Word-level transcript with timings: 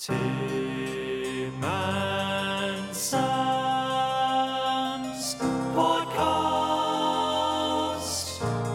Tim 0.00 0.16
and 1.62 2.96
Sam's 2.96 3.26
podcast. 5.76 6.20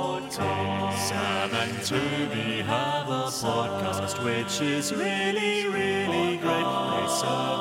Podcast. 0.08 0.96
Sam 0.96 1.52
and 1.52 1.76
Toby 1.84 2.62
have 2.62 3.08
a 3.10 3.28
podcast 3.28 4.24
which 4.24 4.62
is 4.62 4.94
really, 4.94 5.66
really 5.68 6.38
great. 6.38 6.64
They 6.64 7.06
serve 7.20 7.57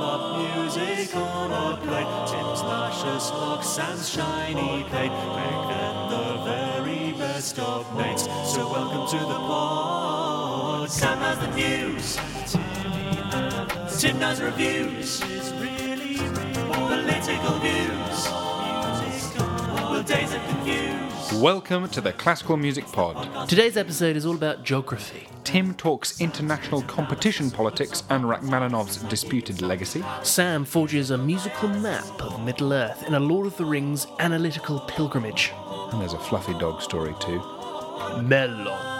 music 1.08 1.16
on 1.16 1.52
a 1.52 1.78
plate. 1.78 2.28
Tim's 2.28 2.62
luscious 2.62 3.32
locks, 3.32 3.80
and 3.80 4.00
shiny 4.00 4.84
plate. 4.90 5.12
Make 5.12 5.68
them 5.70 6.10
the 6.10 6.44
very 6.44 7.14
best 7.14 7.60
of 7.60 7.96
mates. 7.96 8.24
So 8.24 8.70
welcome 8.72 9.08
to 9.08 9.26
the 9.26 9.40
pod. 9.40 10.90
Sam 10.90 11.18
has 11.20 11.40
the 11.40 11.52
news. 11.56 12.18
Tim 14.02 14.20
does 14.20 14.42
reviews. 14.42 15.20
Political 16.72 17.60
views. 17.60 18.28
Well, 19.90 20.04
days 20.04 20.34
are 20.34 20.48
confused. 20.48 21.07
Welcome 21.34 21.90
to 21.90 22.00
the 22.00 22.14
Classical 22.14 22.56
Music 22.56 22.86
Pod. 22.86 23.50
Today's 23.50 23.76
episode 23.76 24.16
is 24.16 24.26
all 24.26 24.36
about 24.36 24.64
geography. 24.64 25.28
Tim 25.44 25.74
talks 25.74 26.22
international 26.22 26.82
competition 26.84 27.52
politics 27.52 28.04
and 28.10 28.24
Rachmaninoff's 28.24 28.98
disputed 29.04 29.62
legacy. 29.62 30.04
Sam 30.24 30.64
forges 30.64 31.12
a 31.12 31.18
musical 31.18 31.68
map 31.68 32.06
of 32.22 32.44
Middle 32.46 32.72
Earth 32.72 33.04
in 33.04 33.14
a 33.14 33.20
Lord 33.20 33.46
of 33.46 33.58
the 33.58 33.66
Rings 33.66 34.08
analytical 34.20 34.80
pilgrimage. 34.88 35.52
And 35.92 36.02
there's 36.02 36.14
a 36.14 36.20
fluffy 36.20 36.54
dog 36.60 36.82
story 36.82 37.14
too. 37.20 37.44
Melon. 38.22 38.97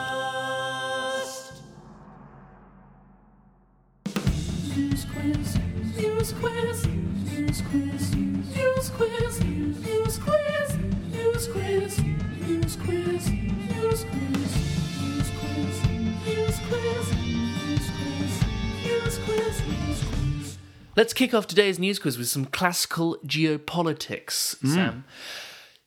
Let's 20.98 21.14
kick 21.14 21.32
off 21.32 21.46
today's 21.46 21.78
news 21.78 22.00
quiz 22.00 22.18
with 22.18 22.28
some 22.28 22.46
classical 22.46 23.20
geopolitics, 23.24 24.56
Sam. 24.66 25.06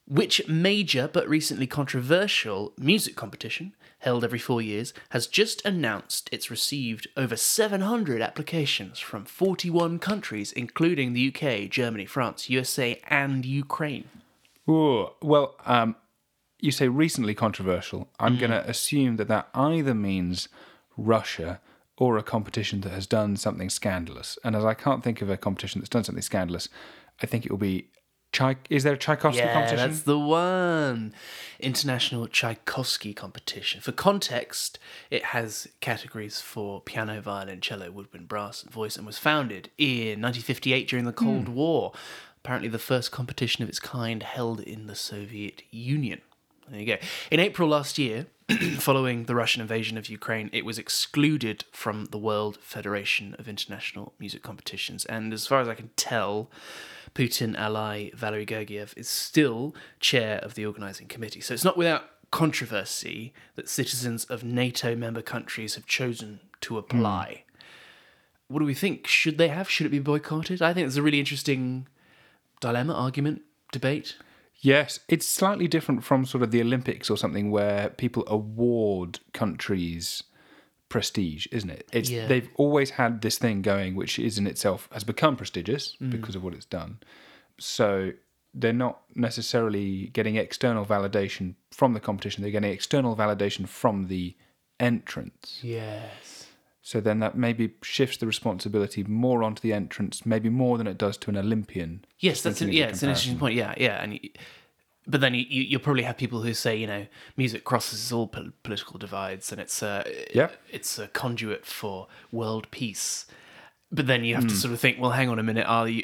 Which 0.07 0.47
major 0.47 1.09
but 1.11 1.27
recently 1.27 1.67
controversial 1.67 2.71
music 2.77 3.17
competition, 3.17 3.75
held 3.99 4.23
every 4.23 4.39
four 4.39 4.61
years, 4.61 4.93
has 5.09 5.27
just 5.27 5.65
announced 5.65 6.29
it's 6.31 6.49
received 6.49 7.09
over 7.17 7.35
700 7.35 8.21
applications 8.21 8.99
from 8.99 9.25
41 9.25 9.99
countries, 9.99 10.53
including 10.53 11.11
the 11.11 11.27
UK, 11.27 11.69
Germany, 11.69 12.05
France, 12.05 12.49
USA, 12.49 12.97
and 13.09 13.45
Ukraine? 13.45 14.07
Ooh, 14.69 15.09
well, 15.21 15.57
um, 15.65 15.97
you 16.61 16.71
say 16.71 16.87
recently 16.87 17.35
controversial. 17.35 18.07
I'm 18.17 18.37
going 18.37 18.51
to 18.51 18.65
assume 18.65 19.17
that 19.17 19.27
that 19.27 19.49
either 19.53 19.93
means 19.93 20.47
Russia 20.95 21.59
or 22.01 22.17
a 22.17 22.23
competition 22.23 22.81
that 22.81 22.91
has 22.91 23.05
done 23.05 23.37
something 23.37 23.69
scandalous. 23.69 24.35
And 24.43 24.55
as 24.55 24.65
I 24.65 24.73
can't 24.73 25.03
think 25.03 25.21
of 25.21 25.29
a 25.29 25.37
competition 25.37 25.79
that's 25.79 25.89
done 25.89 26.03
something 26.03 26.23
scandalous, 26.23 26.67
I 27.21 27.27
think 27.27 27.45
it 27.45 27.51
will 27.51 27.59
be. 27.59 27.89
Tchai- 28.33 28.57
is 28.71 28.83
there 28.83 28.93
a 28.93 28.97
Tchaikovsky 28.97 29.43
Yeah, 29.43 29.53
competition? 29.53 29.91
that's 29.91 30.01
the 30.01 30.17
one. 30.17 31.13
International 31.59 32.27
Tchaikovsky 32.27 33.13
competition. 33.13 33.81
For 33.81 33.91
context, 33.91 34.79
it 35.11 35.25
has 35.25 35.67
categories 35.79 36.41
for 36.41 36.81
piano, 36.81 37.21
violin, 37.21 37.61
cello, 37.61 37.91
woodwind, 37.91 38.27
brass, 38.27 38.63
and 38.63 38.71
voice, 38.71 38.97
and 38.97 39.05
was 39.05 39.19
founded 39.19 39.69
in 39.77 40.19
1958 40.21 40.87
during 40.87 41.05
the 41.05 41.13
Cold 41.13 41.49
hmm. 41.49 41.53
War. 41.53 41.93
Apparently, 42.37 42.69
the 42.69 42.79
first 42.79 43.11
competition 43.11 43.61
of 43.61 43.69
its 43.69 43.79
kind 43.79 44.23
held 44.23 44.59
in 44.59 44.87
the 44.87 44.95
Soviet 44.95 45.61
Union. 45.69 46.21
There 46.67 46.79
you 46.79 46.85
go. 46.87 46.97
In 47.29 47.39
April 47.39 47.69
last 47.69 47.99
year, 47.99 48.25
following 48.79 49.25
the 49.25 49.35
Russian 49.35 49.61
invasion 49.61 49.97
of 49.97 50.09
Ukraine, 50.09 50.49
it 50.51 50.65
was 50.65 50.77
excluded 50.77 51.63
from 51.71 52.05
the 52.05 52.17
World 52.17 52.57
Federation 52.61 53.35
of 53.39 53.47
International 53.47 54.13
Music 54.19 54.41
Competitions. 54.41 55.05
And 55.05 55.33
as 55.33 55.47
far 55.47 55.61
as 55.61 55.67
I 55.67 55.75
can 55.75 55.89
tell, 55.95 56.49
Putin 57.13 57.57
ally 57.57 58.09
Valery 58.13 58.45
Gergiev 58.45 58.97
is 58.97 59.07
still 59.07 59.75
chair 59.99 60.39
of 60.39 60.55
the 60.55 60.65
organising 60.65 61.07
committee. 61.07 61.41
So 61.41 61.53
it's 61.53 61.63
not 61.63 61.77
without 61.77 62.03
controversy 62.31 63.33
that 63.55 63.69
citizens 63.69 64.25
of 64.25 64.43
NATO 64.43 64.95
member 64.95 65.21
countries 65.21 65.75
have 65.75 65.85
chosen 65.85 66.39
to 66.61 66.77
apply. 66.77 67.43
What 68.47 68.59
do 68.59 68.65
we 68.65 68.73
think? 68.73 69.07
Should 69.07 69.37
they 69.37 69.49
have? 69.49 69.69
Should 69.69 69.85
it 69.85 69.89
be 69.89 69.99
boycotted? 69.99 70.61
I 70.61 70.73
think 70.73 70.87
it's 70.87 70.97
a 70.97 71.01
really 71.01 71.19
interesting 71.19 71.87
dilemma, 72.59 72.93
argument, 72.93 73.41
debate. 73.71 74.15
Yes, 74.61 74.99
it's 75.07 75.25
slightly 75.25 75.67
different 75.67 76.03
from 76.03 76.25
sort 76.25 76.43
of 76.43 76.51
the 76.51 76.61
Olympics 76.61 77.09
or 77.09 77.17
something 77.17 77.49
where 77.51 77.89
people 77.89 78.23
award 78.27 79.19
countries 79.33 80.23
prestige, 80.87 81.47
isn't 81.51 81.69
it? 81.69 81.87
It's 81.91 82.09
Yeah. 82.09 82.27
they've 82.27 82.49
always 82.55 82.91
had 82.91 83.21
this 83.21 83.37
thing 83.37 83.61
going 83.61 83.95
which 83.95 84.19
is 84.19 84.37
in 84.37 84.45
itself 84.45 84.87
has 84.91 85.03
become 85.03 85.35
prestigious 85.35 85.95
Mm. 86.01 86.11
because 86.11 86.35
of 86.35 86.43
what 86.43 86.53
it's 86.53 86.65
done. 86.65 86.99
So 87.57 88.11
they're 88.53 88.73
not 88.73 89.01
necessarily 89.15 90.07
getting 90.07 90.35
external 90.35 90.85
validation 90.85 91.55
from 91.71 91.93
the 91.93 91.99
competition, 92.01 92.41
they're 92.43 92.51
getting 92.51 92.71
external 92.71 93.15
validation 93.15 93.67
from 93.67 94.07
the 94.07 94.35
entrants. 94.81 95.63
Yes. 95.63 96.40
So 96.83 96.99
then 96.99 97.19
that 97.19 97.37
maybe 97.37 97.75
shifts 97.83 98.17
the 98.17 98.25
responsibility 98.25 99.03
more 99.03 99.43
onto 99.43 99.61
the 99.61 99.71
entrants, 99.71 100.25
maybe 100.25 100.49
more 100.49 100.77
than 100.79 100.87
it 100.87 100.97
does 100.97 101.15
to 101.17 101.29
an 101.29 101.37
Olympian. 101.37 102.03
Yes, 102.19 102.41
that's 102.41 102.59
an, 102.61 102.71
yeah, 102.71 102.85
it's 102.87 103.03
an 103.03 103.09
interesting 103.09 103.37
point. 103.37 103.53
Yeah, 103.55 103.75
yeah, 103.77 104.01
and 104.01 104.13
you, 104.13 104.29
but 105.05 105.21
then 105.21 105.35
you, 105.35 105.45
you 105.47 105.61
you'll 105.63 105.79
probably 105.81 106.03
have 106.03 106.17
people 106.17 106.41
who 106.41 106.53
say 106.55 106.75
you 106.75 106.87
know 106.87 107.05
music 107.37 107.63
crosses 107.65 108.11
all 108.11 108.27
pol- 108.27 108.51
political 108.63 108.97
divides 108.97 109.51
and 109.51 109.61
it's 109.61 109.81
a 109.83 110.03
Yep. 110.33 110.55
it's 110.71 110.97
a 110.97 111.07
conduit 111.09 111.65
for 111.65 112.07
world 112.31 112.69
peace. 112.71 113.27
But 113.91 114.07
then 114.07 114.23
you 114.23 114.35
have 114.35 114.45
Hmm. 114.45 114.49
to 114.49 114.55
sort 114.55 114.73
of 114.73 114.79
think, 114.79 114.99
well, 114.99 115.11
hang 115.11 115.29
on 115.29 115.37
a 115.37 115.43
minute, 115.43 115.65
are 115.67 115.87
you? 115.87 116.03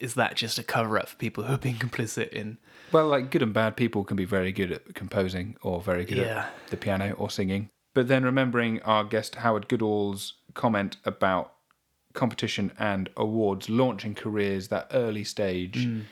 Is 0.00 0.14
that 0.14 0.34
just 0.34 0.58
a 0.58 0.62
cover 0.62 0.98
up 0.98 1.08
for 1.08 1.16
people 1.16 1.44
who 1.44 1.52
have 1.52 1.60
been 1.60 1.74
complicit 1.76 2.30
in? 2.30 2.58
Well, 2.92 3.06
like 3.08 3.30
good 3.30 3.42
and 3.42 3.52
bad 3.52 3.76
people 3.76 4.02
can 4.04 4.16
be 4.16 4.24
very 4.24 4.50
good 4.52 4.72
at 4.72 4.94
composing 4.94 5.56
or 5.62 5.80
very 5.80 6.04
good 6.04 6.18
Yeah. 6.18 6.46
at 6.64 6.70
the 6.70 6.76
piano 6.76 7.12
or 7.18 7.30
singing. 7.30 7.70
But 7.96 8.08
then 8.08 8.24
remembering 8.24 8.82
our 8.82 9.04
guest 9.04 9.36
Howard 9.36 9.68
Goodall's 9.68 10.34
comment 10.52 10.98
about 11.06 11.54
competition 12.12 12.70
and 12.78 13.08
awards 13.16 13.70
launching 13.70 14.14
careers 14.14 14.68
that 14.68 14.88
early 14.92 15.24
stage, 15.24 15.86
Mm. 15.86 16.02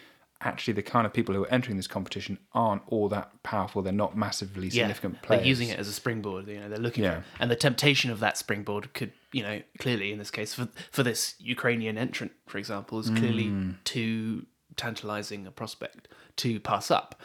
actually 0.40 0.72
the 0.72 0.82
kind 0.82 1.06
of 1.06 1.12
people 1.12 1.34
who 1.34 1.44
are 1.44 1.48
entering 1.52 1.76
this 1.76 1.86
competition 1.86 2.38
aren't 2.52 2.80
all 2.86 3.10
that 3.10 3.42
powerful. 3.42 3.82
They're 3.82 3.92
not 3.92 4.16
massively 4.16 4.70
significant 4.70 5.14
yeah, 5.16 5.20
players. 5.26 5.40
they're 5.42 5.48
using 5.48 5.68
it 5.68 5.78
as 5.78 5.88
a 5.88 5.92
springboard. 5.92 6.48
You 6.48 6.60
know, 6.60 6.68
they're 6.70 6.78
looking 6.78 7.04
Yeah. 7.04 7.20
for, 7.20 7.26
and 7.42 7.50
the 7.50 7.56
temptation 7.56 8.10
of 8.10 8.18
that 8.20 8.38
springboard 8.38 8.94
could, 8.94 9.12
you 9.32 9.42
know, 9.42 9.60
clearly 9.78 10.10
in 10.10 10.18
this 10.18 10.30
case 10.30 10.54
for 10.54 10.68
for 10.90 11.02
this 11.02 11.34
Ukrainian 11.38 11.98
entrant, 11.98 12.32
for 12.46 12.56
example, 12.56 12.98
is 12.98 13.10
clearly 13.10 13.48
Mm. 13.48 13.74
too 13.84 14.46
tantalizing 14.76 15.46
a 15.46 15.50
prospect 15.50 16.08
to 16.36 16.58
pass 16.60 16.90
up. 16.90 17.20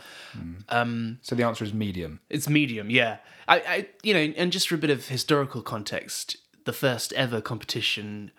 Um, 0.70 1.20
So 1.22 1.36
the 1.36 1.44
answer 1.44 1.64
is 1.64 1.74
medium. 1.74 2.20
It's 2.30 2.48
medium, 2.50 2.90
yeah. 2.90 3.18
I, 3.48 3.56
I, 3.60 3.88
you 4.04 4.14
know, 4.14 4.20
and 4.38 4.52
just 4.52 4.68
for 4.70 4.76
a 4.76 4.78
bit 4.78 4.90
of 4.90 5.08
historical 5.08 5.62
context, 5.62 6.38
the 6.66 6.74
first 6.74 7.12
ever 7.14 7.42
competition, 7.42 8.32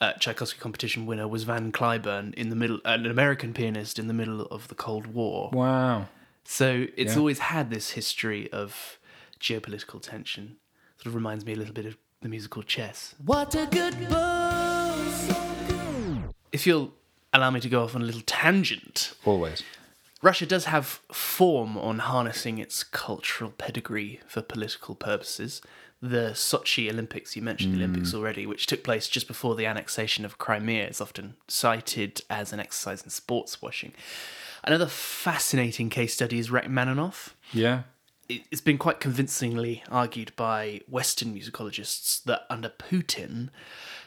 uh, 0.00 0.12
Tchaikovsky 0.14 0.58
competition 0.60 1.06
winner 1.06 1.26
was 1.26 1.42
Van 1.44 1.72
Cliburn 1.72 2.32
in 2.34 2.48
the 2.50 2.56
middle, 2.56 2.80
an 2.84 3.06
American 3.06 3.52
pianist 3.52 3.98
in 3.98 4.06
the 4.06 4.14
middle 4.14 4.42
of 4.46 4.68
the 4.68 4.74
Cold 4.74 5.08
War. 5.08 5.50
Wow. 5.52 6.08
So 6.44 6.86
it's 6.96 7.12
Yeah. 7.14 7.18
always 7.18 7.38
had 7.40 7.70
this 7.70 7.90
history 7.90 8.50
of 8.52 8.98
geopolitical 9.40 10.00
tension. 10.00 10.56
Sort 10.98 11.06
of 11.06 11.14
reminds 11.14 11.44
me 11.44 11.52
a 11.52 11.56
little 11.56 11.74
bit 11.74 11.86
of 11.86 11.96
the 12.20 12.28
musical 12.28 12.62
chess. 12.62 13.14
What 13.24 13.54
a 13.56 13.66
good 13.66 14.08
book! 14.08 14.98
If 16.52 16.66
you'll 16.66 16.92
allow 17.32 17.50
me 17.50 17.60
to 17.60 17.68
go 17.68 17.82
off 17.84 17.94
on 17.94 18.02
a 18.02 18.04
little 18.04 18.22
tangent, 18.26 19.14
Always. 19.24 19.62
Russia 20.22 20.46
does 20.46 20.66
have 20.66 21.00
form 21.10 21.76
on 21.76 21.98
harnessing 22.00 22.58
its 22.58 22.84
cultural 22.84 23.50
pedigree 23.50 24.20
for 24.26 24.40
political 24.40 24.94
purposes. 24.94 25.60
The 26.00 26.30
Sochi 26.34 26.90
Olympics, 26.90 27.34
you 27.36 27.42
mentioned 27.42 27.74
the 27.74 27.78
hmm. 27.78 27.84
Olympics 27.84 28.14
already, 28.14 28.46
which 28.46 28.66
took 28.66 28.82
place 28.84 29.08
just 29.08 29.26
before 29.26 29.54
the 29.54 29.66
annexation 29.66 30.24
of 30.24 30.38
Crimea, 30.38 30.86
is 30.86 31.00
often 31.00 31.34
cited 31.48 32.20
as 32.30 32.52
an 32.52 32.60
exercise 32.60 33.02
in 33.02 33.10
sports 33.10 33.60
washing. 33.62 33.92
Another 34.64 34.86
fascinating 34.86 35.90
case 35.90 36.14
study 36.14 36.38
is 36.38 36.50
Rachmaninoff. 36.50 37.34
Yeah. 37.52 37.82
it- 38.28 38.46
it's 38.50 38.60
been 38.60 38.78
quite 38.78 39.00
convincingly 39.00 39.82
argued 39.90 40.34
by 40.36 40.80
Western 40.88 41.34
musicologists 41.34 42.22
that 42.24 42.46
under 42.48 42.68
Putin, 42.68 43.50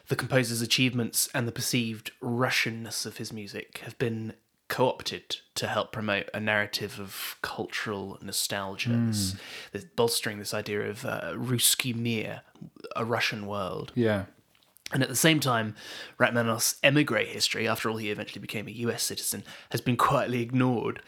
the 0.07 0.16
composer's 0.16 0.62
achievements 0.62 1.30
and 1.34 1.48
the 1.48 1.52
perceived 1.52 2.12
Russianness 2.22 3.06
of 3.06 3.18
his 3.18 3.34
music 3.34 3.80
have 3.80 3.98
been 3.98 4.34
co-opted 4.68 5.38
to 5.54 5.68
help 5.68 5.92
promote 5.92 6.30
a 6.34 6.40
narrative 6.40 7.00
of 7.00 7.38
cultural 7.42 8.18
nostalgia, 8.22 8.90
this 9.72 9.84
bolstering 9.96 10.40
this 10.40 10.54
idea 10.54 10.90
of 10.90 11.06
uh, 11.06 11.34
Ruski 11.36 11.96
Mir, 11.96 12.42
a 12.96 13.06
Russian 13.06 13.46
world. 13.46 13.92
Yeah. 13.96 14.25
And 14.92 15.02
at 15.02 15.10
the 15.10 15.16
same 15.16 15.40
time, 15.40 15.75
Rachmaninoff's 16.19 16.75
emigre 16.84 17.25
history, 17.25 17.68
after 17.68 17.90
all, 17.90 17.98
he 17.98 18.12
eventually 18.12 18.42
became 18.42 18.68
a 18.68 18.72
US 18.72 19.04
citizen, 19.04 19.44
has 19.72 19.81
been 19.81 19.98
quietly 19.98 20.42
ignored. 20.42 21.01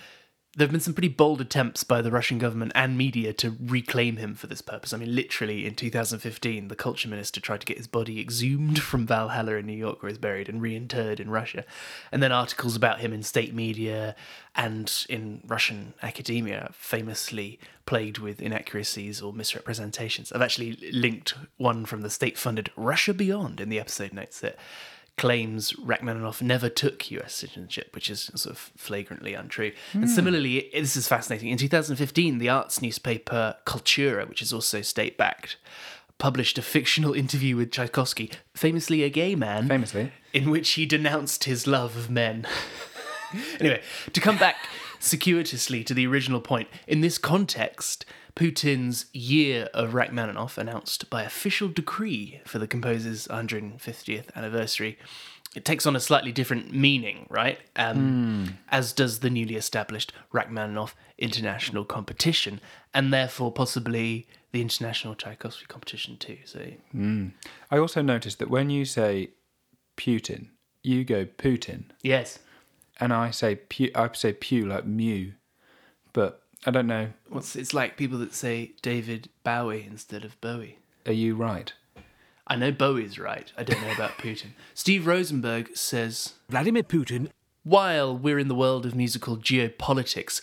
There 0.58 0.66
have 0.66 0.72
been 0.72 0.82
some 0.82 0.96
pretty 0.96 1.08
bold 1.08 1.40
attempts 1.40 1.84
by 1.84 2.02
the 2.02 2.10
Russian 2.10 2.40
government 2.40 2.72
and 2.74 2.98
media 2.98 3.32
to 3.32 3.56
reclaim 3.64 4.18
him 4.18 4.34
for 4.34 4.48
this 4.48 4.64
purpose. 4.64 4.92
I 4.92 4.98
mean, 4.98 5.14
literally 5.14 5.68
in 5.68 5.76
2015, 5.76 6.68
the 6.68 6.76
culture 6.76 7.08
minister 7.08 7.40
tried 7.40 7.60
to 7.60 7.66
get 7.68 7.78
his 7.78 7.86
body 7.86 8.20
exhumed 8.20 8.82
from 8.82 9.06
Valhalla 9.06 9.54
in 9.58 9.68
New 9.68 9.78
York, 9.78 10.02
where 10.02 10.10
he's 10.10 10.18
buried, 10.18 10.50
and 10.50 10.60
reinterred 10.60 11.20
in 11.20 11.30
Russia. 11.30 11.64
And 12.12 12.24
then 12.24 12.32
articles 12.32 12.76
about 12.76 13.02
him 13.02 13.14
in 13.14 13.22
state 13.22 13.54
media 13.54 14.16
and 14.56 14.92
in 15.08 15.44
Russian 15.46 15.94
academia, 16.02 16.72
famously 16.74 17.60
plagued 17.86 18.18
with 18.18 18.42
inaccuracies 18.42 19.22
or 19.22 19.34
misrepresentations. 19.34 20.32
I've 20.32 20.42
actually 20.42 20.76
linked 20.92 21.36
one 21.58 21.86
from 21.86 22.02
the 22.02 22.10
state 22.10 22.36
funded 22.36 22.72
Russia 22.76 23.14
Beyond 23.14 23.62
in 23.62 23.70
the 23.70 23.80
episode 23.80 24.12
notes 24.12 24.40
that 24.40 24.58
claims 25.18 25.74
Rachmaninoff 25.74 26.42
never 26.42 26.70
took 26.70 27.10
US 27.12 27.34
citizenship, 27.34 27.94
which 27.94 28.10
is 28.10 28.32
sort 28.36 28.56
of 28.56 28.72
flagrantly 28.78 29.34
untrue. 29.34 29.72
And 29.94 30.04
hmm. 30.04 30.10
similarly, 30.10 30.70
this 30.74 30.96
is 30.96 31.08
fascinating. 31.08 31.50
In 31.50 31.58
2015, 31.58 32.38
the 32.38 32.50
arts 32.50 32.82
newspaper 32.82 33.56
Cultura, 33.66 34.30
which 34.30 34.42
is 34.42 34.54
also 34.54 34.82
state 34.82 35.18
backed, 35.18 35.58
published 36.18 36.58
a 36.58 36.62
fictional 36.62 37.14
interview 37.14 37.56
with 37.56 37.72
Tchaikovsky, 37.72 38.32
famously 38.54 39.04
a 39.04 39.10
gay 39.10 39.36
man, 39.36 39.68
Famously. 39.68 40.12
in 40.34 40.50
which 40.50 40.72
he 40.72 40.86
denounced 40.86 41.44
his 41.44 41.68
love 41.68 41.98
of 41.98 42.10
men. 42.10 42.46
anyway, 43.60 43.82
to 44.14 44.22
come 44.22 44.38
back 44.38 44.56
circuitously 45.00 45.84
to 45.84 45.94
the 45.94 46.08
original 46.08 46.42
point, 46.42 46.68
in 46.88 47.02
this 47.02 47.18
context, 47.18 48.06
Putin's 48.38 49.08
year 49.14 49.68
of 49.74 49.94
Rachmaninoff, 49.94 50.58
announced 50.58 51.10
by 51.10 51.24
official 51.24 51.68
decree 51.70 52.42
for 52.46 52.60
the 52.60 52.68
composer's 52.68 53.28
150th 53.28 54.26
anniversary, 54.36 54.98
it 55.56 55.66
takes 55.66 55.88
on 55.88 55.96
a 55.96 56.00
slightly 56.00 56.32
different 56.32 56.72
meaning, 56.72 57.26
right? 57.30 57.58
Um, 57.76 58.60
As 58.70 58.94
does 58.94 59.20
the 59.20 59.30
newly 59.32 59.56
established 59.56 60.14
Rachmaninoff 60.32 60.96
International 61.18 61.84
Competition, 61.84 62.62
and 62.94 63.12
therefore 63.12 63.52
possibly 63.52 64.28
the 64.52 64.62
International 64.62 65.16
Tchaikovsky 65.16 65.66
Competition 65.66 66.18
too. 66.18 66.38
So 66.46 66.60
I 67.72 67.78
also 67.78 68.02
noticed 68.04 68.38
that 68.40 68.50
when 68.52 68.70
you 68.70 68.86
say 68.86 69.32
Putin, 69.98 70.50
you 70.84 71.04
go 71.04 71.26
Putin, 71.26 71.86
yes, 72.04 72.40
and 73.00 73.12
I 73.12 73.32
say 73.32 73.56
Pew, 73.56 73.90
I 73.96 74.10
say 74.14 74.34
Pew 74.34 74.68
like 74.68 74.86
Mew, 74.86 75.34
but 76.14 76.44
I 76.66 76.72
don't 76.72 76.88
know. 76.88 77.10
What's 77.30 77.56
it's 77.56 77.74
like 77.74 77.98
people 77.98 78.18
that 78.20 78.34
say 78.34 78.72
David 78.82 79.30
Bowie 79.44 79.86
instead 79.90 80.26
of 80.26 80.40
Bowie. 80.42 80.80
Are 81.06 81.14
you 81.14 81.36
right? 81.36 81.72
I 82.48 82.56
know 82.56 82.72
Bowie's 82.72 83.20
right. 83.20 83.52
I 83.58 83.64
don't 83.64 83.82
know 83.82 83.92
about 83.92 84.12
Putin. 84.18 84.52
Steve 84.74 85.06
Rosenberg 85.06 85.76
says, 85.76 86.34
Vladimir 86.50 86.84
Putin 86.84 87.30
while 87.68 88.18
we're 88.18 88.40
in 88.40 88.48
the 88.48 88.56
world 88.56 88.86
of 88.86 88.96
musical 88.96 89.36
geopolitics, 89.36 90.42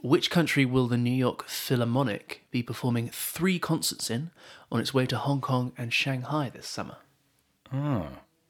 which 0.00 0.30
country 0.30 0.66
will 0.66 0.86
the 0.86 0.98
New 0.98 1.10
York 1.10 1.48
Philharmonic 1.48 2.44
be 2.50 2.62
performing 2.62 3.08
three 3.08 3.58
concerts 3.58 4.10
in 4.10 4.30
on 4.70 4.78
its 4.78 4.92
way 4.92 5.06
to 5.06 5.16
Hong 5.16 5.40
Kong 5.40 5.72
and 5.78 5.94
Shanghai 5.94 6.50
this 6.50 6.66
summer? 6.66 6.98
Ah. 7.72 8.08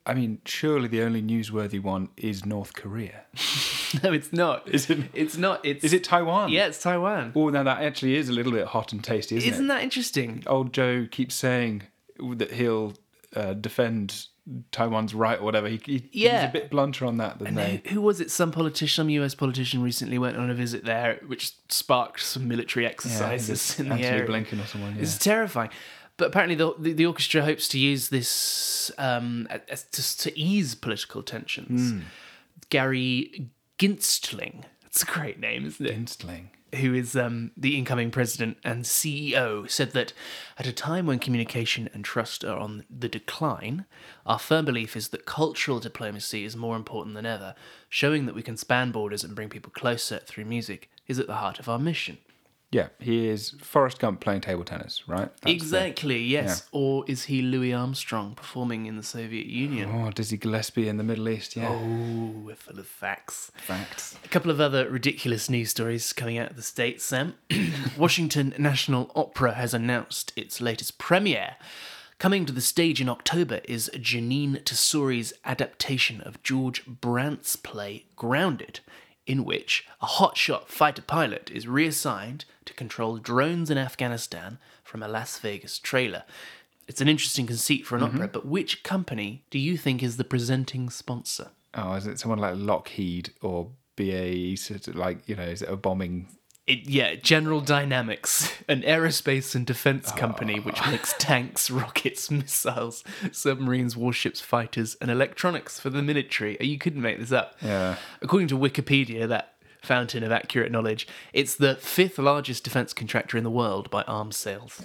I 0.09 0.15
mean, 0.15 0.41
surely 0.47 0.89
the 0.89 1.03
only 1.03 1.23
newsworthy 1.23 1.81
one 1.83 2.09
is 2.17 2.45
North 2.47 2.73
Korea. 2.75 3.23
No, 4.05 4.13
it's 4.13 4.35
not. 4.35 4.69
Is 4.69 4.91
it- 4.91 5.05
It's 5.15 5.39
not. 5.39 5.65
It's 5.65 5.83
Is 5.83 5.95
it 5.95 6.05
Taiwan? 6.05 6.51
Yeah, 6.51 6.67
it's 6.67 6.83
Taiwan. 6.83 7.33
Oh, 7.35 7.49
now 7.49 7.63
that 7.63 7.81
actually 7.81 8.17
is 8.17 8.29
a 8.29 8.33
little 8.33 8.53
bit 8.53 8.67
hot 8.67 8.93
and 8.93 9.03
tasty, 9.03 9.37
isn't, 9.39 9.51
Isn't 9.51 9.65
it? 9.65 9.69
that 9.69 9.83
interesting? 9.83 10.43
Old 10.47 10.75
Joe 10.75 11.07
keeps 11.11 11.35
saying 11.35 11.85
that 12.37 12.53
he'll 12.53 12.93
uh, 13.35 13.55
defend 13.55 14.27
Taiwan's 14.73 15.15
right 15.15 15.41
or 15.41 15.45
whatever. 15.45 15.69
He, 15.69 15.81
he, 15.87 16.09
Yeah. 16.13 16.41
he's 16.43 16.51
a 16.51 16.53
bit 16.53 16.71
blunter 16.71 17.07
on 17.07 17.17
that 17.17 17.39
than 17.39 17.47
And 17.47 17.57
they. 17.57 17.83
who, 17.87 17.95
who 17.95 18.03
was 18.03 18.21
it? 18.21 18.31
Some 18.31 18.53
politician, 18.53 19.05
some 19.05 19.09
US 19.11 19.35
politician 19.35 19.81
recently 19.83 20.19
went 20.19 20.37
on 20.37 20.51
a 20.51 20.55
visit 20.55 20.85
there, 20.85 21.21
which 21.27 21.53
sparked 21.71 22.21
some 22.23 22.47
military 22.47 22.85
exercises 22.85 23.49
it's 23.49 23.81
in 23.81 23.89
the 23.89 23.95
Anthony 23.95 24.09
area. 24.11 24.29
Blinken 24.29 24.63
or 24.63 24.67
someone. 24.67 24.97
Yeah. 24.97 25.03
It's 25.03 25.17
terrifying. 25.17 25.71
But 26.19 26.27
apparently, 26.27 26.57
the, 26.57 26.75
the, 26.79 26.93
the 26.93 27.07
orchestra 27.07 27.43
hopes 27.43 27.69
to 27.69 27.79
use 27.79 28.11
this 28.11 28.91
um, 28.99 29.49
to, 29.93 30.19
to 30.19 30.39
ease 30.39 30.75
political 30.75 31.23
tensions. 31.23 31.93
Hmm. 31.93 32.01
Gary 32.71 33.49
Ginstling, 33.79 34.65
it's 34.85 35.03
a 35.03 35.07
great 35.07 35.39
name, 35.39 35.65
isn't 35.65 35.87
it? 35.87 35.95
Instling. 35.95 36.51
Who 36.75 36.93
is 36.93 37.17
um, 37.17 37.53
the 37.57 37.79
incoming 37.79 38.11
president 38.11 38.59
and 38.63 38.85
CEO, 38.85 39.71
said 39.71 39.93
that 39.93 40.13
at 40.59 40.67
a 40.67 40.73
time 40.73 41.07
when 41.07 41.19
communication 41.19 41.89
and 41.95 42.05
trust 42.05 42.45
are 42.45 42.59
on 42.59 42.85
the 42.91 43.09
decline, 43.09 43.87
our 44.27 44.39
firm 44.39 44.67
belief 44.67 44.97
is 44.97 45.09
that 45.09 45.25
cultural 45.25 45.79
diplomacy 45.79 46.45
is 46.45 46.57
more 46.57 46.77
important 46.77 47.15
than 47.15 47.25
ever. 47.25 47.55
Showing 47.89 48.27
that 48.27 48.35
we 48.35 48.43
can 48.43 48.59
span 48.59 48.91
borders 48.91 49.25
and 49.25 49.35
bring 49.35 49.49
people 49.49 49.73
closer 49.73 50.19
through 50.19 50.45
music 50.45 50.91
is 51.07 51.19
at 51.19 51.27
the 51.27 51.37
heart 51.37 51.59
of 51.59 51.69
our 51.69 51.79
mission. 51.79 52.19
Yeah, 52.71 52.89
he 52.99 53.29
is 53.29 53.53
Forrest 53.63 53.99
Gump 53.99 54.21
playing 54.21 54.43
table 54.43 54.63
tennis, 54.63 55.09
right? 55.09 55.31
That's 55.41 55.43
the- 55.45 55.51
exactly, 55.53 56.19
yes. 56.23 56.69
Or 56.71 57.03
is 57.09 57.25
he 57.25 57.41
Louis 57.41 57.73
Armstrong 57.73 58.35
performing 58.35 58.85
in 58.85 58.99
the 58.99 59.03
Soviet 59.03 59.47
Union? 59.47 59.89
oh, 59.91 60.11
Dizzy 60.11 60.37
Gillespie 60.37 60.87
in 60.87 60.99
the 60.99 61.03
Middle 61.05 61.31
East. 61.31 61.57
Yeah. 61.57 61.71
Oh, 61.71 62.31
we're 62.45 62.55
full 62.57 62.79
of 62.79 62.87
facts. 62.87 63.51
Facts. 63.57 64.19
A 64.23 64.29
couple 64.29 64.51
of 64.51 64.61
other 64.61 64.87
ridiculous 64.91 65.49
news 65.49 65.71
stories 65.71 66.13
coming 66.13 66.37
out 66.37 66.51
of 66.51 66.57
the 66.57 66.63
States, 66.63 67.05
Sam. 67.05 67.35
Washington 67.97 68.53
National 68.59 69.11
Opera 69.17 69.55
has 69.55 69.73
announced 69.73 70.33
its 70.37 70.61
latest 70.61 70.99
premiere. 70.99 71.57
Coming 72.19 72.45
to 72.47 72.53
the 72.53 72.61
stage 72.61 73.01
in 73.01 73.09
October 73.09 73.61
is 73.65 73.91
Jeanine 73.95 74.63
Tesori's 74.65 75.33
adaptation 75.45 76.21
of 76.21 76.43
George 76.43 76.85
Brant's 76.85 77.57
play 77.57 78.05
Grounded, 78.17 78.81
in 79.29 79.45
which 79.45 79.87
a 80.01 80.07
hotshot 80.07 80.67
fighter 80.67 81.03
pilot 81.03 81.51
is 81.53 81.69
reassigned 81.69 82.47
to 82.65 82.73
control 82.73 83.19
drones 83.19 83.71
in 83.71 83.77
Afghanistan 83.77 84.59
from 84.83 85.03
a 85.03 85.09
Las 85.09 85.39
Vegas 85.39 85.79
trailer. 85.79 86.25
It's 86.89 87.03
an 87.03 87.09
interesting 87.09 87.47
conceit 87.47 87.87
for 87.87 87.97
an 87.97 88.03
mm-hmm. 88.03 88.17
opera, 88.17 88.29
but 88.29 88.47
which 88.47 88.83
company 88.83 89.45
do 89.51 89.59
you 89.59 89.77
think 89.77 90.03
is 90.03 90.17
the 90.17 90.25
presenting 90.25 90.89
sponsor? 90.89 91.51
Oh, 91.75 91.93
is 91.93 92.07
it 92.07 92.19
someone 92.19 92.39
like 92.39 92.55
Lockheed 92.57 93.31
or 93.43 93.71
BAE? 93.97 94.57
Like, 94.95 95.29
you 95.29 95.37
know, 95.37 95.43
is 95.43 95.61
it 95.61 95.69
a 95.69 95.77
bombing? 95.77 96.29
It, 96.69 96.87
yeah, 96.87 97.15
General 97.15 97.63
Dynamics, 97.63 98.53
an 98.69 98.83
aerospace 98.83 99.55
and 99.55 99.67
defense 99.67 100.13
company 100.13 100.61
which 100.61 100.79
makes 100.87 101.15
tanks, 101.15 101.71
rockets, 101.71 102.31
missiles, 102.31 103.03
submarines, 103.33 103.97
warships, 103.97 104.43
fighters, 104.43 104.95
and 105.01 105.11
electronics 105.11 105.81
for 105.81 105.89
the 105.89 106.03
military. 106.03 106.59
You 106.61 106.77
couldn't 106.77 107.01
make 107.01 107.19
this 107.19 107.33
up. 107.33 107.57
Yeah. 107.63 107.97
According 108.21 108.49
to 108.49 108.59
Wikipedia, 108.59 109.27
that 109.27 109.55
fountain 109.81 110.23
of 110.23 110.31
accurate 110.31 110.71
knowledge, 110.71 111.09
it's 111.33 111.55
the 111.55 111.77
fifth 111.77 112.19
largest 112.19 112.65
defense 112.65 112.93
contractor 112.93 113.39
in 113.39 113.45
the 113.45 113.51
world 113.51 113.89
by 113.89 114.03
arms 114.03 114.37
sales. 114.37 114.83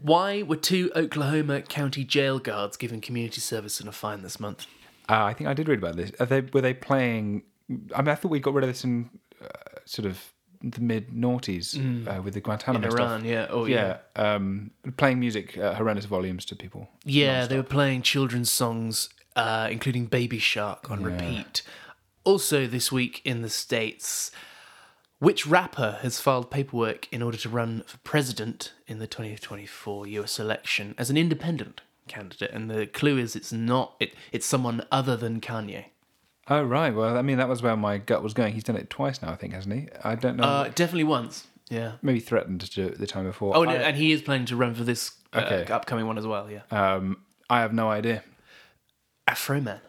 Why 0.00 0.42
were 0.42 0.56
two 0.56 0.90
Oklahoma 0.96 1.60
County 1.60 2.02
jail 2.02 2.38
guards 2.38 2.78
given 2.78 3.02
community 3.02 3.42
service 3.42 3.78
and 3.78 3.90
a 3.90 3.92
fine 3.92 4.22
this 4.22 4.40
month? 4.40 4.66
Uh, 5.06 5.24
I 5.24 5.34
think 5.34 5.50
I 5.50 5.52
did 5.52 5.68
read 5.68 5.80
about 5.80 5.96
this. 5.96 6.12
Are 6.18 6.24
they 6.24 6.40
were 6.40 6.62
they 6.62 6.72
playing? 6.72 7.42
I 7.94 8.00
mean, 8.00 8.08
I 8.08 8.14
thought 8.14 8.30
we 8.30 8.40
got 8.40 8.54
rid 8.54 8.64
of 8.64 8.70
this 8.70 8.84
in 8.84 9.10
uh, 9.42 9.48
sort 9.88 10.06
of 10.06 10.32
the 10.62 10.80
mid 10.80 11.10
noughties 11.10 11.76
uh, 12.06 12.20
with 12.22 12.34
the 12.34 12.40
Guantanamo 12.40 12.84
In 12.84 12.90
stuff. 12.90 13.00
Iran, 13.00 13.24
yeah. 13.24 13.46
Oh, 13.48 13.64
yeah. 13.64 13.98
Yeah, 14.16 14.34
um, 14.34 14.70
playing 14.96 15.20
music 15.20 15.56
at 15.56 15.76
horrendous 15.76 16.06
volumes 16.06 16.44
to 16.46 16.56
people. 16.56 16.88
Yeah, 17.04 17.46
they 17.46 17.56
were 17.56 17.62
playing 17.62 18.02
children's 18.02 18.50
songs, 18.50 19.08
uh, 19.36 19.68
including 19.70 20.06
Baby 20.06 20.38
Shark, 20.38 20.90
on 20.90 21.02
repeat. 21.02 21.62
Also, 22.24 22.66
this 22.66 22.90
week 22.90 23.22
in 23.24 23.42
the 23.42 23.48
States, 23.48 24.30
which 25.20 25.46
rapper 25.46 25.98
has 26.02 26.20
filed 26.20 26.50
paperwork 26.50 27.10
in 27.12 27.22
order 27.22 27.38
to 27.38 27.48
run 27.48 27.82
for 27.86 27.98
president 27.98 28.72
in 28.86 28.98
the 28.98 29.06
2024 29.06 30.06
US 30.08 30.38
election 30.38 30.94
as 30.98 31.08
an 31.08 31.16
independent 31.16 31.80
candidate? 32.08 32.50
And 32.52 32.70
the 32.70 32.86
clue 32.86 33.16
is 33.16 33.36
it's 33.36 33.52
not, 33.52 33.94
it, 34.00 34.12
it's 34.32 34.46
someone 34.46 34.84
other 34.90 35.16
than 35.16 35.40
Kanye. 35.40 35.86
Oh 36.50 36.62
right, 36.62 36.94
well, 36.94 37.16
I 37.16 37.22
mean 37.22 37.38
that 37.38 37.48
was 37.48 37.62
where 37.62 37.76
my 37.76 37.98
gut 37.98 38.22
was 38.22 38.32
going. 38.34 38.54
He's 38.54 38.64
done 38.64 38.76
it 38.76 38.88
twice 38.90 39.20
now, 39.22 39.30
I 39.30 39.36
think, 39.36 39.52
hasn't 39.52 39.74
he? 39.74 39.88
I 40.02 40.14
don't 40.14 40.36
know. 40.36 40.44
Uh, 40.44 40.64
definitely 40.68 41.04
once. 41.04 41.46
Yeah. 41.68 41.92
Maybe 42.00 42.20
threatened 42.20 42.62
to 42.62 42.70
do 42.70 42.86
it 42.86 42.98
the 42.98 43.06
time 43.06 43.24
before. 43.24 43.54
Oh, 43.56 43.62
and, 43.62 43.70
I, 43.70 43.74
and 43.74 43.96
he 43.96 44.12
is 44.12 44.22
planning 44.22 44.46
to 44.46 44.56
run 44.56 44.74
for 44.74 44.84
this 44.84 45.12
uh, 45.34 45.40
Okay. 45.44 45.70
upcoming 45.72 46.06
one 46.06 46.16
as 46.16 46.26
well, 46.26 46.48
yeah. 46.50 46.62
um, 46.70 47.18
I 47.50 47.60
have 47.60 47.74
no 47.74 47.90
idea. 47.90 48.22
Afroman. 49.28 49.80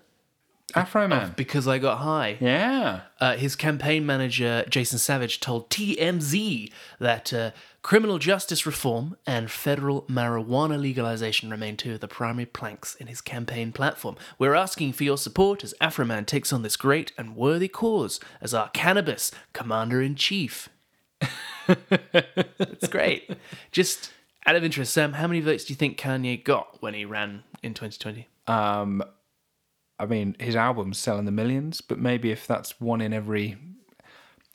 Afroman. 0.72 1.36
because 1.36 1.68
I 1.68 1.78
got 1.78 2.00
high. 2.00 2.38
Yeah. 2.40 3.02
Uh, 3.20 3.36
his 3.36 3.56
campaign 3.56 4.06
manager, 4.06 4.66
Jason 4.70 5.00
Savage, 5.00 5.40
told 5.40 5.70
TMZ 5.70 6.72
that 7.00 7.34
uh, 7.34 7.52
criminal 7.82 8.18
justice 8.20 8.66
reform 8.66 9.16
and 9.26 9.50
federal 9.50 10.04
marijuana 10.04 10.80
legalization 10.80 11.50
remain 11.50 11.78
two 11.78 11.94
of 11.94 12.00
the 12.00 12.08
primary 12.08 12.46
planks 12.46 12.96
in 12.96 13.08
his 13.08 13.22
campaign 13.22 13.72
platform. 13.72 14.16
We're 14.38 14.56
asking 14.56 14.94
for 14.94 15.04
your 15.04 15.18
support 15.18 15.64
as 15.64 15.74
Afroman 15.82 16.26
takes 16.26 16.52
on 16.54 16.62
this 16.62 16.76
great 16.78 17.12
and 17.18 17.36
worthy 17.36 17.68
cause 17.68 18.20
as 18.42 18.54
our 18.54 18.70
cannabis 18.70 19.32
commander 19.54 20.02
in 20.02 20.16
chief. 20.16 20.70
That's 21.68 22.88
great. 22.90 23.30
Just 23.72 24.12
out 24.46 24.56
of 24.56 24.64
interest, 24.64 24.94
Sam, 24.94 25.14
how 25.14 25.28
many 25.28 25.42
votes 25.42 25.66
do 25.66 25.74
you 25.74 25.78
think 25.78 25.98
Kanye 26.00 26.44
got 26.44 26.82
when 26.82 26.94
he 26.94 27.06
ran 27.06 27.44
in 27.62 27.74
2020? 27.74 28.28
I 30.00 30.06
mean, 30.06 30.36
his 30.40 30.56
album's 30.56 30.98
selling 30.98 31.26
the 31.26 31.32
millions, 31.32 31.82
but 31.82 32.00
maybe 32.00 32.32
if 32.32 32.48
that's 32.48 32.80
one 32.80 33.02
in 33.02 33.12
every 33.14 33.58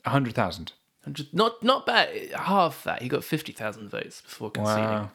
100,000. 0.03 0.73
Hundred- 1.03 1.27
Not 1.33 1.61
not 1.61 1.85
bad. 1.85 2.31
Half 2.31 2.83
that. 2.85 3.03
He 3.03 3.07
got 3.07 3.23
fifty 3.23 3.51
thousand 3.51 3.89
votes 3.89 4.21
before 4.21 4.49
conceding. 4.49 4.83
Wow. 4.83 5.11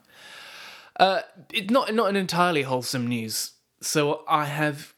Uh, 1.01 1.21
it, 1.53 1.69
not 1.69 1.93
not 1.95 2.09
an 2.11 2.15
entirely 2.17 2.63
wholesome 2.63 3.09
news. 3.09 3.53
So 3.83 4.23
I 4.29 4.45
have 4.45 4.95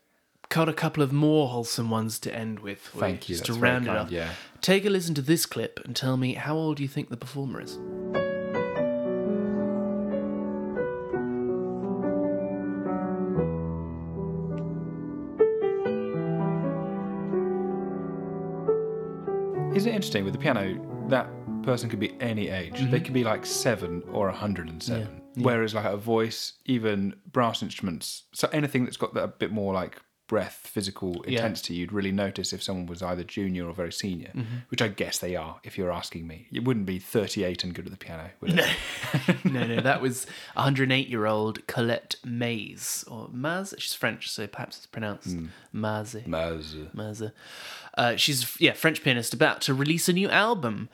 got 0.50 0.68
a 0.68 0.74
couple 0.74 1.02
of 1.02 1.10
more 1.10 1.48
wholesome 1.48 1.88
ones 1.88 2.18
to 2.18 2.34
end 2.34 2.60
with. 2.60 2.80
Thank 2.80 3.30
you, 3.30 3.36
Just 3.36 3.46
that's 3.46 3.56
to 3.56 3.62
round 3.62 3.86
it 3.86 3.96
up. 3.96 4.10
yeah. 4.10 4.32
Take 4.60 4.84
a 4.84 4.90
listen 4.90 5.14
to 5.14 5.22
this 5.22 5.46
clip 5.46 5.80
and 5.82 5.96
tell 5.96 6.18
me 6.18 6.34
how 6.34 6.56
old 6.56 6.76
do 6.76 6.82
you 6.82 6.88
think 6.90 7.08
the 7.08 7.16
performer 7.16 7.62
is. 7.62 7.78
Isn't 19.74 19.90
it 19.90 19.94
interesting 19.94 20.24
with 20.24 20.34
the 20.34 20.38
piano? 20.38 20.78
That 21.08 21.28
person 21.62 21.88
could 21.88 21.98
be 22.00 22.14
any 22.20 22.48
age. 22.48 22.72
They 22.74 22.84
Mm-hmm. 22.84 23.04
could 23.04 23.14
be 23.14 23.24
like 23.24 23.46
seven 23.46 24.02
or 24.12 24.26
107. 24.28 25.22
Whereas, 25.36 25.74
like 25.74 25.86
a 25.86 25.96
voice, 25.96 26.54
even 26.66 27.14
brass 27.32 27.62
instruments, 27.62 28.24
so 28.34 28.48
anything 28.52 28.84
that's 28.84 28.98
got 28.98 29.14
that 29.14 29.24
a 29.24 29.28
bit 29.28 29.50
more 29.50 29.72
like 29.72 29.96
breath, 30.32 30.60
physical 30.76 31.20
intensity, 31.24 31.74
you'd 31.74 31.92
really 31.92 32.10
notice 32.12 32.54
if 32.54 32.62
someone 32.62 32.86
was 32.86 33.02
either 33.02 33.22
junior 33.22 33.66
or 33.68 33.74
very 33.74 33.92
senior, 33.92 34.30
Mm-hmm. 34.34 34.56
which 34.70 34.80
I 34.80 34.88
guess 34.88 35.18
they 35.18 35.36
are, 35.36 35.60
if 35.62 35.76
you're 35.76 35.92
asking 35.92 36.26
me. 36.26 36.46
It 36.50 36.64
wouldn't 36.64 36.86
be 36.86 36.98
38 36.98 37.64
and 37.64 37.74
good 37.74 37.84
at 37.84 37.90
the 37.90 37.98
piano, 37.98 38.30
would 38.40 38.58
it? 38.58 39.44
no, 39.44 39.66
no, 39.74 39.80
that 39.82 40.00
was 40.00 40.26
108 40.54 41.08
year 41.08 41.26
old 41.26 41.66
Colette 41.66 42.16
Mays 42.24 43.04
or 43.08 43.28
Maz. 43.28 43.74
She's 43.78 43.92
French, 43.92 44.30
so 44.30 44.46
perhaps 44.46 44.78
it's 44.78 44.86
pronounced 44.86 45.36
Maze. 45.72 46.16
Maz. 46.26 46.94
Maza. 46.94 47.32
Uh, 47.98 48.16
she's 48.16 48.58
yeah 48.58 48.72
French 48.72 49.02
pianist 49.04 49.34
about 49.34 49.60
to 49.62 49.74
release 49.74 50.08
a 50.08 50.14
new 50.14 50.30
album. 50.30 50.88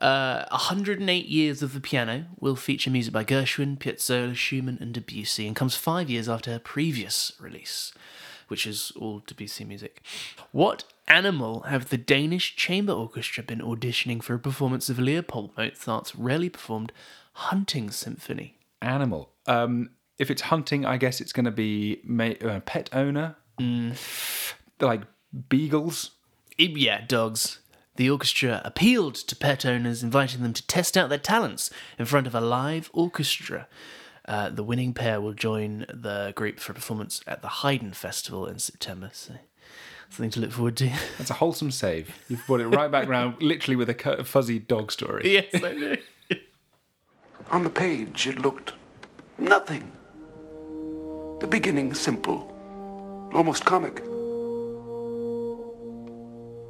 Uh, 0.00 0.44
108 0.50 1.26
Years 1.26 1.62
of 1.62 1.72
the 1.74 1.80
Piano 1.80 2.24
will 2.40 2.56
feature 2.56 2.90
music 2.90 3.12
by 3.12 3.24
Gershwin, 3.24 3.76
Piazzolla, 3.78 4.34
Schumann, 4.36 4.78
and 4.80 4.92
Debussy, 4.92 5.46
and 5.46 5.56
comes 5.56 5.74
five 5.76 6.10
years 6.10 6.28
after 6.28 6.50
her 6.52 6.58
previous 6.58 7.32
release, 7.40 7.92
which 8.48 8.66
is 8.66 8.92
all 8.96 9.20
Debussy 9.26 9.64
music. 9.64 10.02
What 10.52 10.84
animal 11.08 11.62
have 11.62 11.90
the 11.90 11.96
Danish 11.96 12.56
Chamber 12.56 12.92
Orchestra 12.92 13.42
been 13.42 13.60
auditioning 13.60 14.22
for 14.22 14.34
a 14.34 14.38
performance 14.38 14.88
of 14.88 14.98
Leopold 14.98 15.50
Mozart's 15.56 16.14
rarely 16.14 16.48
performed 16.48 16.92
Hunting 17.34 17.90
Symphony? 17.90 18.58
Animal. 18.80 19.30
Um, 19.46 19.90
if 20.18 20.30
it's 20.30 20.42
hunting, 20.42 20.84
I 20.84 20.96
guess 20.96 21.20
it's 21.20 21.32
going 21.32 21.44
to 21.44 21.50
be 21.50 22.00
ma- 22.04 22.40
uh, 22.44 22.60
pet 22.60 22.88
owner. 22.92 23.36
Mm. 23.60 23.96
Like 24.80 25.02
beagles. 25.48 26.12
Yeah, 26.58 27.04
dogs. 27.06 27.60
The 27.96 28.10
orchestra 28.10 28.60
appealed 28.64 29.14
to 29.14 29.36
pet 29.36 29.64
owners, 29.64 30.02
inviting 30.02 30.42
them 30.42 30.52
to 30.52 30.66
test 30.66 30.96
out 30.96 31.08
their 31.08 31.18
talents 31.18 31.70
in 31.98 32.06
front 32.06 32.26
of 32.26 32.34
a 32.34 32.40
live 32.40 32.90
orchestra. 32.92 33.68
Uh, 34.26 34.48
the 34.48 34.62
winning 34.62 34.94
pair 34.94 35.20
will 35.20 35.34
join 35.34 35.86
the 35.92 36.32
group 36.34 36.58
for 36.58 36.72
a 36.72 36.74
performance 36.74 37.20
at 37.26 37.42
the 37.42 37.48
Haydn 37.48 37.92
Festival 37.92 38.46
in 38.46 38.58
September. 38.58 39.10
So, 39.12 39.34
something 40.08 40.30
to 40.30 40.40
look 40.40 40.52
forward 40.52 40.76
to. 40.78 40.90
That's 41.18 41.30
a 41.30 41.34
wholesome 41.34 41.70
save. 41.70 42.14
You've 42.28 42.46
brought 42.46 42.60
it 42.60 42.68
right 42.68 42.90
back 42.90 43.08
round, 43.08 43.36
literally 43.42 43.76
with 43.76 43.90
a 43.90 44.24
fuzzy 44.24 44.58
dog 44.58 44.92
story. 44.92 45.32
yes, 45.32 45.62
I 45.62 45.72
know. 45.72 45.96
On 47.50 47.62
the 47.62 47.70
page, 47.70 48.26
it 48.26 48.38
looked 48.38 48.72
nothing. 49.36 49.92
The 51.40 51.46
beginning 51.46 51.92
simple, 51.92 52.50
almost 53.34 53.66
comic. 53.66 53.96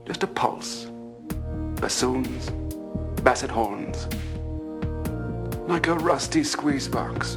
Just 0.07 0.25
a 0.25 0.27
pulse, 0.27 0.89
bassoons, 1.77 2.51
basset 3.23 3.51
horns, 3.51 4.09
like 5.67 5.87
a 5.87 5.95
rusty 5.95 6.45
squeeze 6.45 6.89
box. 6.89 7.37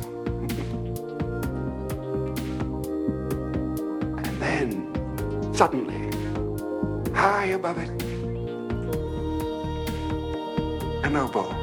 and 4.18 4.42
then, 4.42 5.54
suddenly, 5.56 6.12
high 7.14 7.46
above 7.46 7.78
it, 7.78 7.90
an 11.06 11.16
oboe. 11.16 11.54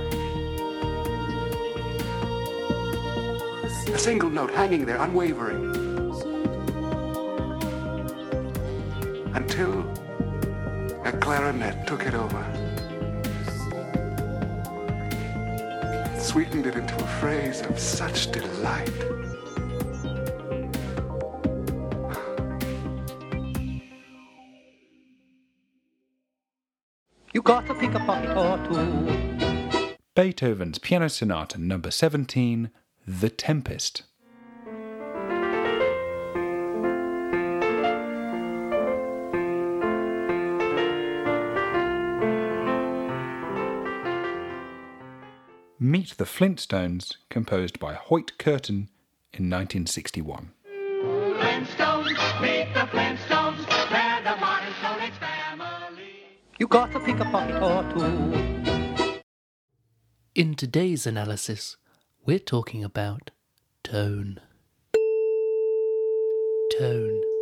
A 3.93 3.99
single 3.99 4.31
note 4.31 4.51
hanging 4.51 4.87
there, 4.87 5.01
unwavering. 5.01 5.71
Until 9.35 9.81
a 11.05 11.13
clarinet 11.13 11.87
took 11.87 12.07
it 12.07 12.15
over. 12.15 12.64
Sweetened 16.35 16.67
it 16.67 16.75
into 16.75 16.97
a 16.97 17.07
phrase 17.21 17.61
of 17.61 17.79
such 17.79 18.33
delight. 18.33 18.91
You 27.33 27.41
got 27.41 27.67
to 27.67 27.75
pick 27.75 27.95
a 27.95 28.01
pocket 28.01 28.37
or 28.37 28.59
two. 28.67 29.95
Beethoven's 30.17 30.81
Piano 30.81 31.07
Sonata 31.07 31.57
number 31.57 31.93
17, 31.93 32.73
The 33.07 33.31
Tempest. 33.31 34.03
Meet 45.95 46.17
the 46.17 46.25
Flintstones, 46.25 47.19
composed 47.31 47.79
by 47.79 47.95
Hoyt 47.95 48.37
Curtin 48.37 48.89
in 49.33 49.49
1961. 49.49 50.51
Flintstones, 51.39 52.41
meet 52.43 52.67
the 52.75 52.81
Flintstones, 52.91 53.65
they're 53.91 54.21
the 54.25 54.37
modern 54.41 54.75
Stone 54.81 55.01
Age 55.03 55.13
family. 55.21 56.11
You 56.59 56.67
got 56.67 56.91
to 56.91 56.99
pick 56.99 57.21
a 57.21 57.25
pocket 57.27 57.63
or 57.63 57.85
two. 57.93 59.23
In 60.35 60.57
today's 60.57 61.07
analysis, 61.07 61.77
we're 62.27 62.41
talking 62.41 62.83
about 62.83 63.31
tone. 63.85 64.41
Tone. 66.77 67.34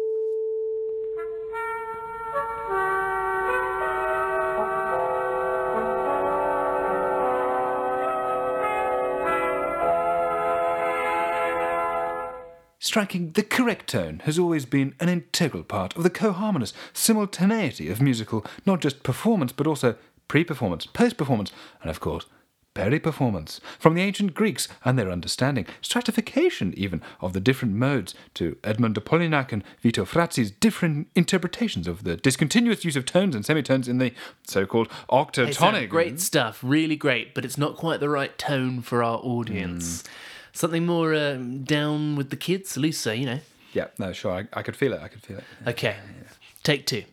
Striking 12.85 13.31
the 13.31 13.45
correct 13.45 13.91
tone 13.91 14.23
has 14.25 14.41
always 14.41 14.67
been 14.67 14.97
an 14.99 15.09
integral 15.09 15.63
part 15.63 15.97
of 15.97 16.03
the 16.03 16.11
coharmonious 16.11 16.73
simultaneity 16.93 17.89
of 17.89 18.01
musical, 18.01 18.45
not 18.67 18.81
just 18.81 19.05
performance, 19.05 19.53
but 19.53 19.69
also 19.69 19.95
pre 20.27 20.43
performance, 20.43 20.85
post 20.85 21.17
performance, 21.17 21.53
and 21.81 21.91
of 21.91 22.01
course, 22.01 22.27
peri 22.75 22.99
performance. 22.99 23.61
From 23.79 23.95
the 23.95 24.03
ancient 24.03 24.35
Greeks 24.35 24.67
and 24.85 24.99
their 24.99 25.13
understanding, 25.13 25.65
stratification 25.81 26.75
even 26.77 27.03
of 27.21 27.35
the 27.35 27.41
different 27.41 27.75
modes, 27.75 28.17
to 28.35 28.57
Edmond 28.65 28.97
de 28.97 29.01
Polignac 29.01 29.53
and 29.53 29.63
Vito 29.81 30.05
Frazzi's 30.05 30.51
different 30.51 31.07
interpretations 31.15 31.87
of 31.87 32.03
the 32.03 32.17
discontinuous 32.17 32.85
use 32.85 32.97
of 32.97 33.07
tones 33.07 33.37
and 33.37 33.47
semitones 33.47 33.87
in 33.87 33.99
the 33.99 34.13
so 34.43 34.67
called 34.67 34.89
octatonic. 35.09 35.89
great 35.89 36.19
stuff, 36.21 36.59
really 36.65 36.97
great, 36.97 37.33
but 37.33 37.45
it's 37.45 37.57
not 37.57 37.77
quite 37.77 38.01
the 38.01 38.09
right 38.09 38.37
tone 38.39 38.83
for 38.83 39.05
our 39.05 39.19
audience. 39.19 40.03
Mm. 40.03 40.09
Something 40.55 40.85
more 40.85 41.15
um, 41.15 41.65
down 41.65 42.15
with 42.15 42.29
the 42.29 42.37
kids, 42.37 42.77
Lisa, 42.77 43.17
you 43.17 43.25
know. 43.25 43.39
Yeah, 43.73 43.87
no, 43.99 44.13
sure, 44.13 44.33
I, 44.33 44.59
I 44.59 44.63
could 44.63 44.77
feel 44.77 44.93
it, 44.93 45.01
I 45.01 45.09
could 45.09 45.23
feel 45.23 45.39
it. 45.39 45.45
Okay, 45.67 45.97
take 46.63 46.85
two. 46.85 47.05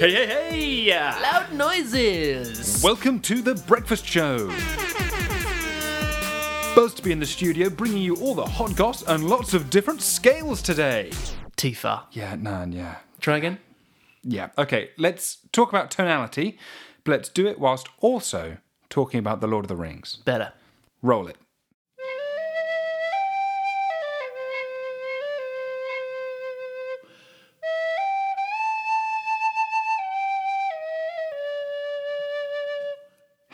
Hey, 0.00 0.12
hey, 0.12 0.26
hey! 0.26 1.20
Loud 1.22 1.52
noises! 1.52 2.82
Welcome 2.82 3.20
to 3.20 3.40
the 3.40 3.54
breakfast 3.68 4.04
show. 4.04 4.48
Buzzed 6.74 6.96
to 6.96 7.02
be 7.04 7.12
in 7.12 7.20
the 7.20 7.26
studio, 7.26 7.70
bringing 7.70 8.02
you 8.02 8.16
all 8.16 8.34
the 8.34 8.44
hot 8.44 8.74
goss 8.74 9.04
and 9.04 9.28
lots 9.28 9.54
of 9.54 9.70
different 9.70 10.02
scales 10.02 10.60
today. 10.60 11.10
Tifa. 11.56 12.02
Yeah, 12.10 12.34
nan, 12.34 12.72
yeah. 12.72 12.96
Try 13.20 13.36
again. 13.36 13.58
Yeah. 14.24 14.48
Okay, 14.58 14.90
let's 14.98 15.38
talk 15.52 15.68
about 15.68 15.92
tonality, 15.92 16.58
but 17.04 17.12
let's 17.12 17.28
do 17.28 17.46
it 17.46 17.60
whilst 17.60 17.88
also 18.00 18.56
talking 18.90 19.18
about 19.18 19.40
The 19.40 19.46
Lord 19.46 19.64
of 19.64 19.68
the 19.68 19.76
Rings. 19.76 20.18
Better. 20.24 20.52
Roll 21.02 21.28
it. 21.28 21.36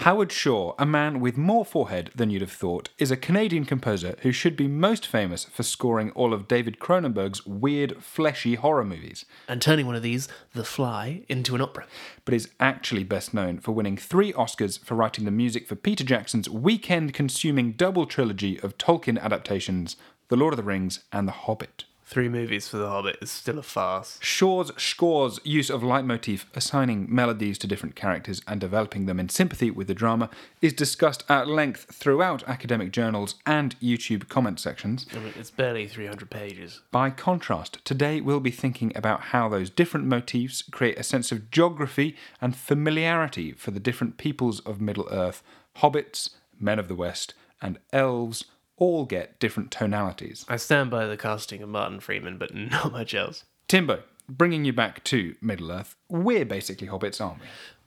Howard 0.02 0.32
Shore, 0.32 0.74
a 0.80 0.84
man 0.84 1.20
with 1.20 1.36
more 1.36 1.64
forehead 1.64 2.10
than 2.12 2.28
you'd 2.28 2.40
have 2.42 2.50
thought, 2.50 2.88
is 2.98 3.12
a 3.12 3.16
Canadian 3.16 3.64
composer 3.64 4.16
who 4.22 4.32
should 4.32 4.56
be 4.56 4.66
most 4.66 5.06
famous 5.06 5.44
for 5.44 5.62
scoring 5.62 6.10
all 6.16 6.34
of 6.34 6.48
David 6.48 6.80
Cronenberg's 6.80 7.46
weird, 7.46 8.02
fleshy 8.02 8.56
horror 8.56 8.84
movies, 8.84 9.24
And 9.46 9.62
turning 9.62 9.86
one 9.86 9.94
of 9.94 10.02
these, 10.02 10.26
The 10.54 10.64
Fly, 10.64 11.22
into 11.28 11.54
an 11.54 11.60
opera. 11.60 11.86
but 12.24 12.34
is 12.34 12.50
actually 12.58 13.04
best 13.04 13.32
known 13.32 13.60
for 13.60 13.70
winning 13.70 13.96
three 13.96 14.32
Oscars 14.32 14.76
for 14.84 14.96
writing 14.96 15.24
the 15.24 15.30
music 15.30 15.68
for 15.68 15.76
Peter 15.76 16.02
Jackson's 16.02 16.50
weekend 16.50 17.14
consuming 17.14 17.70
double 17.70 18.04
trilogy 18.06 18.58
of 18.58 18.76
Tolkien 18.78 19.20
adaptations, 19.20 19.94
The 20.30 20.36
Lord 20.36 20.52
of 20.52 20.56
the 20.56 20.64
Rings 20.64 21.04
and 21.12 21.28
The 21.28 21.32
Hobbit. 21.32 21.84
Three 22.12 22.28
movies 22.28 22.68
for 22.68 22.76
The 22.76 22.90
Hobbit 22.90 23.16
is 23.22 23.30
still 23.30 23.58
a 23.58 23.62
farce. 23.62 24.18
Shore's 24.20 24.70
score's 24.76 25.40
use 25.44 25.70
of 25.70 25.82
leitmotif, 25.82 26.44
assigning 26.54 27.06
melodies 27.08 27.56
to 27.56 27.66
different 27.66 27.96
characters 27.96 28.42
and 28.46 28.60
developing 28.60 29.06
them 29.06 29.18
in 29.18 29.30
sympathy 29.30 29.70
with 29.70 29.86
the 29.86 29.94
drama, 29.94 30.28
is 30.60 30.74
discussed 30.74 31.24
at 31.30 31.48
length 31.48 31.86
throughout 31.90 32.46
academic 32.46 32.92
journals 32.92 33.36
and 33.46 33.80
YouTube 33.80 34.28
comment 34.28 34.60
sections. 34.60 35.06
I 35.14 35.20
mean, 35.20 35.32
it's 35.38 35.50
barely 35.50 35.86
300 35.86 36.28
pages. 36.28 36.82
By 36.90 37.08
contrast, 37.08 37.82
today 37.82 38.20
we'll 38.20 38.40
be 38.40 38.50
thinking 38.50 38.92
about 38.94 39.22
how 39.32 39.48
those 39.48 39.70
different 39.70 40.04
motifs 40.04 40.60
create 40.60 40.98
a 40.98 41.02
sense 41.02 41.32
of 41.32 41.50
geography 41.50 42.14
and 42.42 42.54
familiarity 42.54 43.52
for 43.52 43.70
the 43.70 43.80
different 43.80 44.18
peoples 44.18 44.60
of 44.60 44.82
Middle 44.82 45.08
Earth. 45.10 45.42
Hobbits, 45.78 46.28
men 46.60 46.78
of 46.78 46.88
the 46.88 46.94
West, 46.94 47.32
and 47.62 47.78
elves 47.90 48.44
all 48.82 49.04
get 49.04 49.38
different 49.38 49.70
tonalities. 49.70 50.44
I 50.48 50.56
stand 50.56 50.90
by 50.90 51.06
the 51.06 51.16
casting 51.16 51.62
of 51.62 51.68
Martin 51.68 52.00
Freeman, 52.00 52.36
but 52.36 52.52
not 52.54 52.90
much 52.90 53.14
else. 53.14 53.44
Timbo, 53.68 54.02
bringing 54.28 54.64
you 54.64 54.72
back 54.72 55.04
to 55.04 55.36
Middle 55.40 55.70
Earth, 55.70 55.94
we're 56.08 56.44
basically 56.44 56.88
hobbits, 56.88 57.24
aren't 57.24 57.38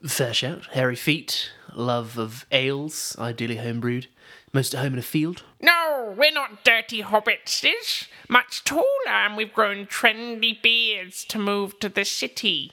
we? 0.02 0.08
Fair 0.08 0.34
shout. 0.34 0.68
Hairy 0.68 0.96
feet, 0.96 1.52
love 1.74 2.18
of 2.18 2.46
ales, 2.50 3.14
ideally 3.20 3.58
homebrewed. 3.58 4.08
Most 4.54 4.74
at 4.74 4.80
home 4.80 4.94
in 4.94 5.00
a 5.00 5.02
field. 5.02 5.44
No, 5.60 6.16
we're 6.18 6.32
not 6.32 6.64
dirty 6.64 7.02
hobbitses. 7.02 8.08
Much 8.30 8.64
taller, 8.64 8.86
and 9.08 9.36
we've 9.36 9.54
grown 9.54 9.88
trendy 9.88 10.62
beards 10.62 11.26
to 11.26 11.38
move 11.38 11.78
to 11.82 11.90
the 11.90 12.06
city. 12.06 12.72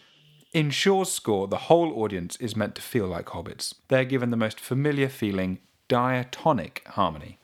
In 0.52 0.70
Shore's 0.70 1.10
score, 1.10 1.48
the 1.48 1.56
whole 1.56 2.00
audience 2.00 2.36
is 2.36 2.54
meant 2.54 2.76
to 2.76 2.82
feel 2.82 3.08
like 3.08 3.26
hobbits. 3.26 3.74
They're 3.88 4.04
given 4.04 4.30
the 4.30 4.36
most 4.36 4.60
familiar 4.60 5.08
feeling 5.08 5.58
diatonic 5.88 6.86
harmony. 6.86 7.40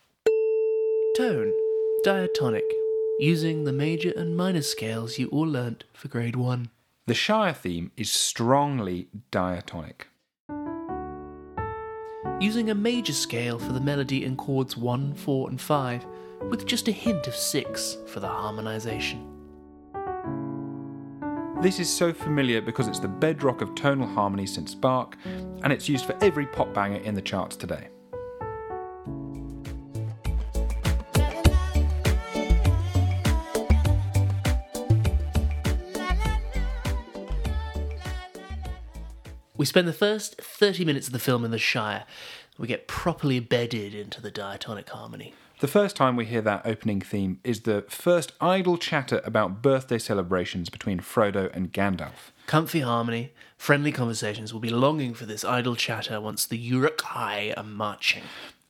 Tone. 1.18 1.52
Diatonic. 2.04 2.62
Using 3.18 3.64
the 3.64 3.72
major 3.72 4.12
and 4.16 4.36
minor 4.36 4.62
scales 4.62 5.18
you 5.18 5.26
all 5.30 5.48
learnt 5.48 5.82
for 5.92 6.06
grade 6.06 6.36
1. 6.36 6.70
The 7.08 7.14
Shire 7.14 7.52
theme 7.52 7.90
is 7.96 8.08
strongly 8.08 9.08
diatonic. 9.32 10.06
Using 12.38 12.70
a 12.70 12.74
major 12.76 13.12
scale 13.12 13.58
for 13.58 13.72
the 13.72 13.80
melody 13.80 14.24
in 14.24 14.36
chords 14.36 14.76
1, 14.76 15.14
4, 15.14 15.50
and 15.50 15.60
5, 15.60 16.06
with 16.50 16.66
just 16.66 16.86
a 16.86 16.92
hint 16.92 17.26
of 17.26 17.34
6 17.34 17.96
for 18.06 18.20
the 18.20 18.28
harmonisation. 18.28 19.26
This 21.60 21.80
is 21.80 21.92
so 21.92 22.12
familiar 22.12 22.60
because 22.60 22.86
it's 22.86 23.00
the 23.00 23.08
bedrock 23.08 23.60
of 23.60 23.74
tonal 23.74 24.06
harmony 24.06 24.46
since 24.46 24.72
Bach, 24.72 25.18
and 25.64 25.72
it's 25.72 25.88
used 25.88 26.04
for 26.04 26.16
every 26.22 26.46
pop 26.46 26.72
banger 26.72 27.00
in 27.00 27.16
the 27.16 27.22
charts 27.22 27.56
today. 27.56 27.88
We 39.58 39.66
spend 39.66 39.88
the 39.88 39.92
first 39.92 40.40
30 40.40 40.84
minutes 40.84 41.08
of 41.08 41.12
the 41.12 41.18
film 41.18 41.44
in 41.44 41.50
the 41.50 41.58
Shire. 41.58 42.04
We 42.58 42.68
get 42.68 42.86
properly 42.86 43.40
bedded 43.40 43.92
into 43.92 44.22
the 44.22 44.30
diatonic 44.30 44.88
harmony. 44.88 45.34
The 45.58 45.66
first 45.66 45.96
time 45.96 46.14
we 46.14 46.26
hear 46.26 46.42
that 46.42 46.62
opening 46.64 47.00
theme 47.00 47.40
is 47.42 47.62
the 47.62 47.84
first 47.88 48.30
idle 48.40 48.78
chatter 48.78 49.20
about 49.24 49.60
birthday 49.60 49.98
celebrations 49.98 50.70
between 50.70 51.00
Frodo 51.00 51.52
and 51.52 51.72
Gandalf. 51.72 52.30
Comfy 52.46 52.80
harmony, 52.80 53.32
friendly 53.56 53.90
conversations 53.90 54.52
will 54.52 54.60
be 54.60 54.70
longing 54.70 55.12
for 55.12 55.26
this 55.26 55.44
idle 55.44 55.74
chatter 55.74 56.20
once 56.20 56.46
the 56.46 56.56
Uruk-hai 56.56 57.52
are 57.56 57.64
marching. 57.64 58.22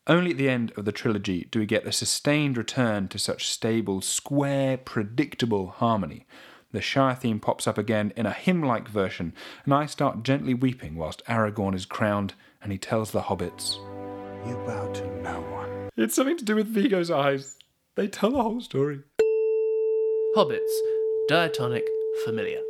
Only 0.07 0.31
at 0.31 0.38
the 0.38 0.48
end 0.48 0.72
of 0.79 0.87
the 0.87 0.92
trilogy 0.92 1.48
do 1.51 1.59
we 1.59 1.66
get 1.66 1.87
a 1.87 1.92
sustained 1.92 2.57
return 2.57 3.09
to 3.09 3.18
such 3.18 3.46
stable, 3.46 4.01
square, 4.01 4.79
predictable 4.79 5.66
harmony. 5.66 6.24
The 6.79 6.83
Shire 6.83 7.17
theme 7.17 7.41
pops 7.41 7.67
up 7.67 7.77
again 7.77 8.12
in 8.14 8.25
a 8.25 8.31
hymn 8.33 8.62
like 8.62 8.87
version, 8.87 9.35
and 9.64 9.75
I 9.75 9.87
start 9.87 10.23
gently 10.23 10.55
weeping 10.55 10.95
whilst 10.95 11.25
Aragorn 11.25 11.75
is 11.75 11.85
crowned 11.85 12.35
and 12.62 12.71
he 12.71 12.79
tells 12.79 13.11
the 13.11 13.23
hobbits, 13.23 13.79
You 14.47 14.55
bow 14.64 14.93
to 14.93 15.21
no 15.21 15.41
one. 15.41 15.88
It's 15.97 16.14
something 16.14 16.37
to 16.37 16.45
do 16.45 16.55
with 16.55 16.73
Viggo's 16.73 17.11
eyes. 17.11 17.57
They 17.97 18.07
tell 18.07 18.31
the 18.31 18.45
whole 18.45 18.61
story. 18.61 19.01
Hobbits, 20.37 20.73
diatonic, 21.29 21.83
familiar. 22.25 22.61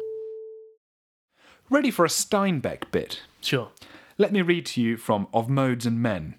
Ready 1.69 1.91
for 1.91 2.07
a 2.07 2.09
Steinbeck 2.09 2.91
bit? 2.91 3.21
Sure. 3.43 3.69
Let 4.17 4.33
me 4.33 4.41
read 4.41 4.65
to 4.65 4.81
you 4.81 4.97
from 4.97 5.29
Of 5.35 5.51
Modes 5.51 5.85
and 5.85 6.01
Men 6.01 6.37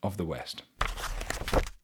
of 0.00 0.16
the 0.16 0.24
West. 0.24 0.62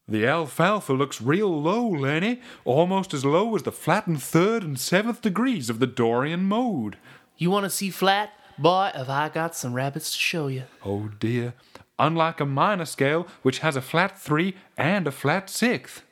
The 0.09 0.25
alfalfa 0.25 0.93
looks 0.93 1.21
real 1.21 1.61
low, 1.61 1.89
Lenny, 1.89 2.41
almost 2.65 3.13
as 3.13 3.25
low 3.25 3.57
as 3.57 3.65
the 3.65 3.73
flattened 3.73 4.23
third 4.23 4.63
and 4.63 4.79
seventh 4.79 5.21
degrees 5.21 5.69
of 5.69 5.81
the 5.81 5.87
Dorian 5.87 6.45
mode. 6.45 6.97
You 7.37 7.51
want 7.51 7.65
to 7.65 7.71
see 7.71 7.91
flat? 7.91 8.31
Boy, 8.57 8.93
have 8.95 9.11
I 9.11 9.29
got 9.29 9.57
some 9.57 9.75
rabbits 9.75 10.13
to 10.13 10.19
show 10.19 10.47
you. 10.47 10.63
Oh 10.85 11.11
dear. 11.19 11.55
Unlike 11.99 12.41
a 12.41 12.47
minor 12.47 12.85
scale, 12.85 13.27
which 13.43 13.59
has 13.59 13.75
a 13.75 13.83
flat 13.83 14.17
three 14.17 14.55
and 14.77 15.09
a 15.09 15.11
flat 15.11 15.51
sixth. 15.51 16.03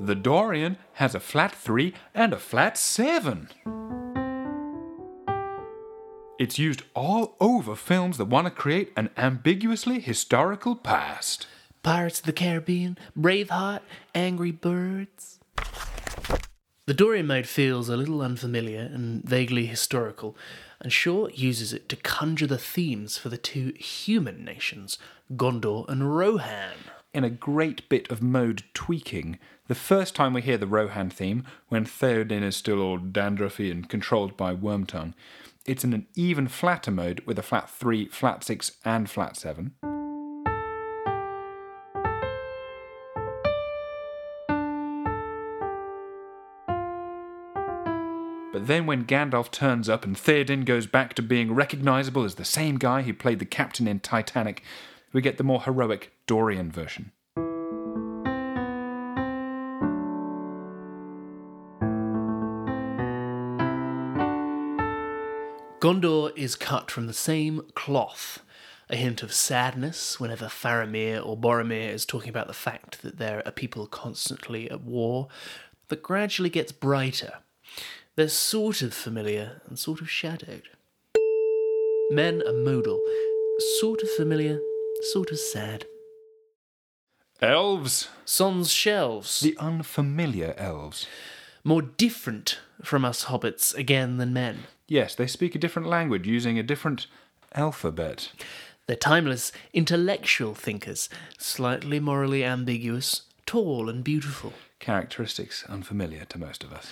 The 0.00 0.14
Dorian 0.14 0.76
has 0.94 1.14
a 1.14 1.20
flat 1.20 1.52
three 1.52 1.94
and 2.14 2.34
a 2.34 2.38
flat 2.38 2.76
seven. 2.76 3.48
It's 6.38 6.56
used 6.56 6.82
all 6.94 7.34
over 7.40 7.74
films 7.74 8.16
that 8.16 8.26
want 8.26 8.46
to 8.46 8.52
create 8.52 8.92
an 8.96 9.10
ambiguously 9.16 9.98
historical 9.98 10.76
past. 10.76 11.48
Pirates 11.82 12.20
of 12.20 12.26
the 12.26 12.32
Caribbean, 12.32 12.96
Braveheart, 13.18 13.80
Angry 14.14 14.52
Birds. 14.52 15.40
The 16.86 16.94
Dorian 16.94 17.26
mode 17.26 17.48
feels 17.48 17.88
a 17.88 17.96
little 17.96 18.22
unfamiliar 18.22 18.82
and 18.82 19.24
vaguely 19.24 19.66
historical, 19.66 20.36
and 20.80 20.92
Shore 20.92 21.28
uses 21.30 21.72
it 21.72 21.88
to 21.88 21.96
conjure 21.96 22.46
the 22.46 22.56
themes 22.56 23.18
for 23.18 23.30
the 23.30 23.36
two 23.36 23.72
human 23.76 24.44
nations, 24.44 24.96
Gondor 25.34 25.88
and 25.88 26.16
Rohan. 26.16 26.76
In 27.14 27.24
a 27.24 27.30
great 27.30 27.88
bit 27.88 28.10
of 28.10 28.22
mode 28.22 28.64
tweaking. 28.74 29.38
The 29.66 29.74
first 29.74 30.14
time 30.14 30.34
we 30.34 30.42
hear 30.42 30.58
the 30.58 30.66
Rohan 30.66 31.10
theme, 31.10 31.44
when 31.68 31.84
Theoden 31.84 32.42
is 32.42 32.56
still 32.56 32.80
all 32.80 32.98
dandruffy 32.98 33.70
and 33.70 33.88
controlled 33.88 34.36
by 34.36 34.54
Wormtongue, 34.54 35.14
it's 35.66 35.84
in 35.84 35.92
an 35.92 36.06
even 36.14 36.48
flatter 36.48 36.90
mode 36.90 37.20
with 37.20 37.38
a 37.38 37.42
flat 37.42 37.68
3, 37.70 38.08
flat 38.08 38.44
6, 38.44 38.72
and 38.84 39.08
flat 39.08 39.36
7. 39.36 39.74
But 48.50 48.66
then 48.66 48.86
when 48.86 49.04
Gandalf 49.04 49.50
turns 49.50 49.88
up 49.88 50.04
and 50.04 50.16
Theoden 50.16 50.64
goes 50.64 50.86
back 50.86 51.14
to 51.14 51.22
being 51.22 51.54
recognisable 51.54 52.24
as 52.24 52.34
the 52.34 52.44
same 52.44 52.76
guy 52.76 53.02
who 53.02 53.14
played 53.14 53.38
the 53.38 53.44
captain 53.44 53.86
in 53.86 54.00
Titanic, 54.00 54.62
we 55.12 55.20
get 55.20 55.36
the 55.36 55.44
more 55.44 55.62
heroic 55.62 56.12
Dorian 56.28 56.70
version. 56.70 57.10
Gondor 65.80 66.36
is 66.36 66.54
cut 66.54 66.90
from 66.90 67.06
the 67.06 67.14
same 67.14 67.62
cloth. 67.74 68.40
A 68.90 68.96
hint 68.96 69.22
of 69.22 69.32
sadness 69.32 70.20
whenever 70.20 70.46
Faramir 70.46 71.24
or 71.24 71.36
Boromir 71.36 71.92
is 71.92 72.04
talking 72.04 72.28
about 72.28 72.46
the 72.46 72.52
fact 72.52 73.00
that 73.02 73.18
there 73.18 73.42
are 73.46 73.52
people 73.52 73.86
constantly 73.86 74.70
at 74.70 74.82
war, 74.82 75.28
that 75.88 76.02
gradually 76.02 76.50
gets 76.50 76.72
brighter. 76.72 77.38
They're 78.16 78.28
sort 78.28 78.82
of 78.82 78.92
familiar 78.92 79.62
and 79.66 79.78
sort 79.78 80.02
of 80.02 80.10
shadowed. 80.10 80.68
Men 82.10 82.42
are 82.46 82.52
modal, 82.52 83.00
sort 83.80 84.02
of 84.02 84.10
familiar, 84.10 84.60
sort 85.12 85.30
of 85.30 85.38
sad. 85.38 85.86
Elves. 87.40 88.08
Sans 88.24 88.70
shelves. 88.70 89.40
The 89.40 89.56
unfamiliar 89.58 90.54
elves. 90.58 91.06
More 91.62 91.82
different 91.82 92.58
from 92.82 93.04
us 93.04 93.26
hobbits 93.26 93.74
again 93.74 94.16
than 94.16 94.32
men. 94.32 94.64
Yes, 94.88 95.14
they 95.14 95.26
speak 95.28 95.54
a 95.54 95.58
different 95.58 95.86
language 95.88 96.26
using 96.26 96.58
a 96.58 96.64
different 96.64 97.06
alphabet. 97.54 98.32
They're 98.86 98.96
timeless, 98.96 99.52
intellectual 99.72 100.54
thinkers, 100.54 101.08
slightly 101.36 102.00
morally 102.00 102.44
ambiguous, 102.44 103.22
tall 103.46 103.88
and 103.88 104.02
beautiful. 104.02 104.54
Characteristics 104.80 105.64
unfamiliar 105.68 106.24
to 106.26 106.38
most 106.38 106.64
of 106.64 106.72
us. 106.72 106.90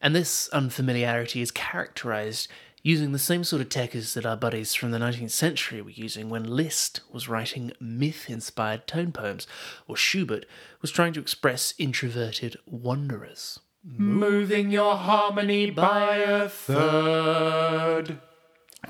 And 0.00 0.14
this 0.14 0.48
unfamiliarity 0.50 1.40
is 1.40 1.50
characterized 1.50 2.48
using 2.82 3.12
the 3.12 3.18
same 3.18 3.44
sort 3.44 3.62
of 3.62 3.68
tech 3.68 3.94
as 3.94 4.14
that 4.14 4.26
our 4.26 4.36
buddies 4.36 4.74
from 4.74 4.90
the 4.90 4.98
19th 4.98 5.30
century 5.30 5.82
were 5.82 5.90
using 5.90 6.28
when 6.28 6.44
Liszt 6.44 7.00
was 7.12 7.28
writing 7.28 7.72
myth 7.80 8.28
inspired 8.28 8.86
tone 8.86 9.12
poems, 9.12 9.46
or 9.86 9.96
Schubert 9.96 10.46
was 10.80 10.90
trying 10.90 11.12
to 11.14 11.20
express 11.20 11.74
introverted 11.78 12.56
wanderers. 12.66 13.60
Moving 13.84 14.70
your 14.70 14.96
harmony 14.96 15.70
by 15.70 16.16
a 16.16 16.48
third. 16.48 18.18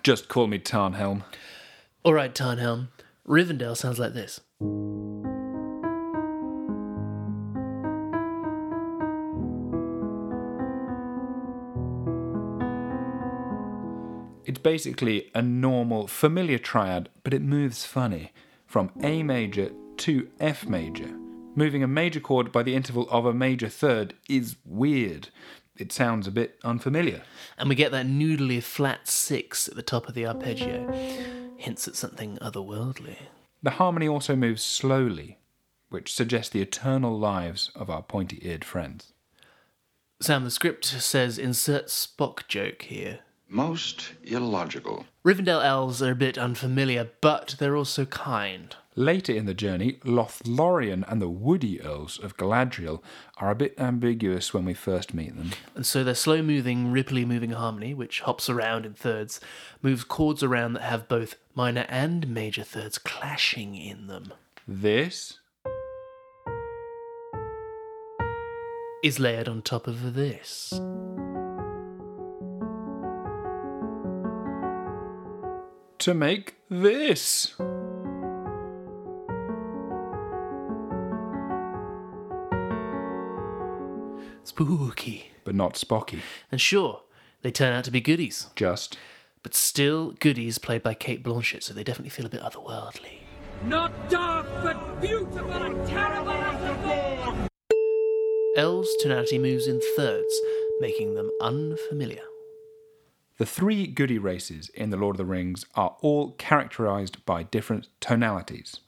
Just 0.02 0.28
call 0.28 0.46
me 0.46 0.58
Tarnhelm. 0.58 1.24
Alright, 2.04 2.34
Tarnhelm, 2.34 2.88
Rivendell 3.26 3.76
sounds 3.76 3.98
like 3.98 4.14
this. 4.14 4.40
It's 14.48 14.58
basically 14.58 15.30
a 15.34 15.42
normal, 15.42 16.06
familiar 16.06 16.56
triad, 16.56 17.10
but 17.22 17.34
it 17.34 17.42
moves 17.42 17.84
funny 17.84 18.32
from 18.66 18.90
A 19.02 19.22
major 19.22 19.72
to 19.98 20.30
F 20.40 20.66
major. 20.66 21.10
Moving 21.54 21.82
a 21.82 21.86
major 21.86 22.18
chord 22.18 22.50
by 22.50 22.62
the 22.62 22.74
interval 22.74 23.06
of 23.10 23.26
a 23.26 23.34
major 23.34 23.68
third 23.68 24.14
is 24.26 24.56
weird. 24.64 25.28
It 25.76 25.92
sounds 25.92 26.26
a 26.26 26.30
bit 26.30 26.58
unfamiliar. 26.64 27.24
And 27.58 27.68
we 27.68 27.74
get 27.74 27.92
that 27.92 28.06
noodly 28.06 28.62
flat 28.62 29.06
six 29.06 29.68
at 29.68 29.76
the 29.76 29.82
top 29.82 30.08
of 30.08 30.14
the 30.14 30.24
arpeggio. 30.24 30.90
Hints 31.58 31.86
at 31.86 31.94
something 31.94 32.38
otherworldly. 32.40 33.16
The 33.62 33.72
harmony 33.72 34.08
also 34.08 34.34
moves 34.34 34.62
slowly, 34.62 35.36
which 35.90 36.14
suggests 36.14 36.50
the 36.50 36.62
eternal 36.62 37.18
lives 37.18 37.70
of 37.74 37.90
our 37.90 38.02
pointy 38.02 38.38
eared 38.40 38.64
friends. 38.64 39.12
Sam, 40.22 40.44
the 40.44 40.50
script 40.50 40.86
says 40.86 41.36
insert 41.36 41.88
Spock 41.88 42.48
joke 42.48 42.80
here. 42.80 43.18
Most 43.48 44.12
illogical. 44.24 45.06
Rivendell 45.24 45.64
elves 45.64 46.02
are 46.02 46.10
a 46.10 46.14
bit 46.14 46.36
unfamiliar, 46.36 47.08
but 47.22 47.56
they're 47.58 47.76
also 47.76 48.04
kind. 48.04 48.76
Later 48.94 49.32
in 49.32 49.46
the 49.46 49.54
journey, 49.54 49.94
Lothlorien 50.04 51.04
and 51.10 51.22
the 51.22 51.30
Woody 51.30 51.80
Elves 51.80 52.18
of 52.18 52.36
Galadriel 52.36 53.00
are 53.38 53.50
a 53.50 53.54
bit 53.54 53.74
ambiguous 53.78 54.52
when 54.52 54.64
we 54.64 54.74
first 54.74 55.14
meet 55.14 55.36
them. 55.36 55.52
And 55.74 55.86
so 55.86 56.04
their 56.04 56.14
slow 56.14 56.42
moving, 56.42 56.92
ripply 56.92 57.24
moving 57.24 57.50
harmony, 57.50 57.94
which 57.94 58.20
hops 58.20 58.50
around 58.50 58.84
in 58.84 58.94
thirds, 58.94 59.40
moves 59.82 60.04
chords 60.04 60.42
around 60.42 60.74
that 60.74 60.82
have 60.82 61.08
both 61.08 61.36
minor 61.54 61.86
and 61.88 62.28
major 62.28 62.64
thirds 62.64 62.98
clashing 62.98 63.76
in 63.76 64.08
them. 64.08 64.32
This 64.66 65.38
Is 69.04 69.20
layered 69.20 69.48
on 69.48 69.62
top 69.62 69.86
of 69.86 70.14
this. 70.14 70.78
To 76.00 76.14
make 76.14 76.54
this. 76.70 77.54
Spooky. 84.44 85.32
But 85.44 85.54
not 85.54 85.74
Spocky, 85.74 86.20
And 86.52 86.60
sure, 86.60 87.02
they 87.42 87.50
turn 87.50 87.72
out 87.72 87.84
to 87.84 87.90
be 87.90 88.00
goodies. 88.00 88.48
just 88.54 88.96
But 89.42 89.54
still 89.54 90.12
goodies 90.12 90.58
played 90.58 90.82
by 90.82 90.94
Cate 90.94 91.24
Blanchett, 91.24 91.62
so 91.62 91.74
they 91.74 91.84
definitely 91.84 92.10
feel 92.10 92.26
a 92.26 92.28
bit 92.28 92.42
otherworldly. 92.42 93.20
Not 93.64 93.92
dark, 94.08 94.46
but 94.62 95.00
beautiful 95.00 95.50
and 95.50 95.88
terrible 95.88 96.30
as 96.30 96.60
the 96.60 96.74
dawn. 96.86 97.48
Elves' 98.56 98.94
tonality 99.00 99.38
moves 99.38 99.66
in 99.66 99.80
thirds, 99.96 100.40
making 100.80 101.14
them 101.14 101.30
unfamiliar. 101.40 102.27
The 103.38 103.46
three 103.46 103.86
goody 103.86 104.18
races 104.18 104.68
in 104.70 104.90
The 104.90 104.96
Lord 104.96 105.14
of 105.14 105.18
the 105.18 105.24
Rings 105.24 105.64
are 105.76 105.96
all 106.00 106.32
characterized 106.32 107.24
by 107.24 107.44
different 107.44 107.86
tonalities. 108.00 108.80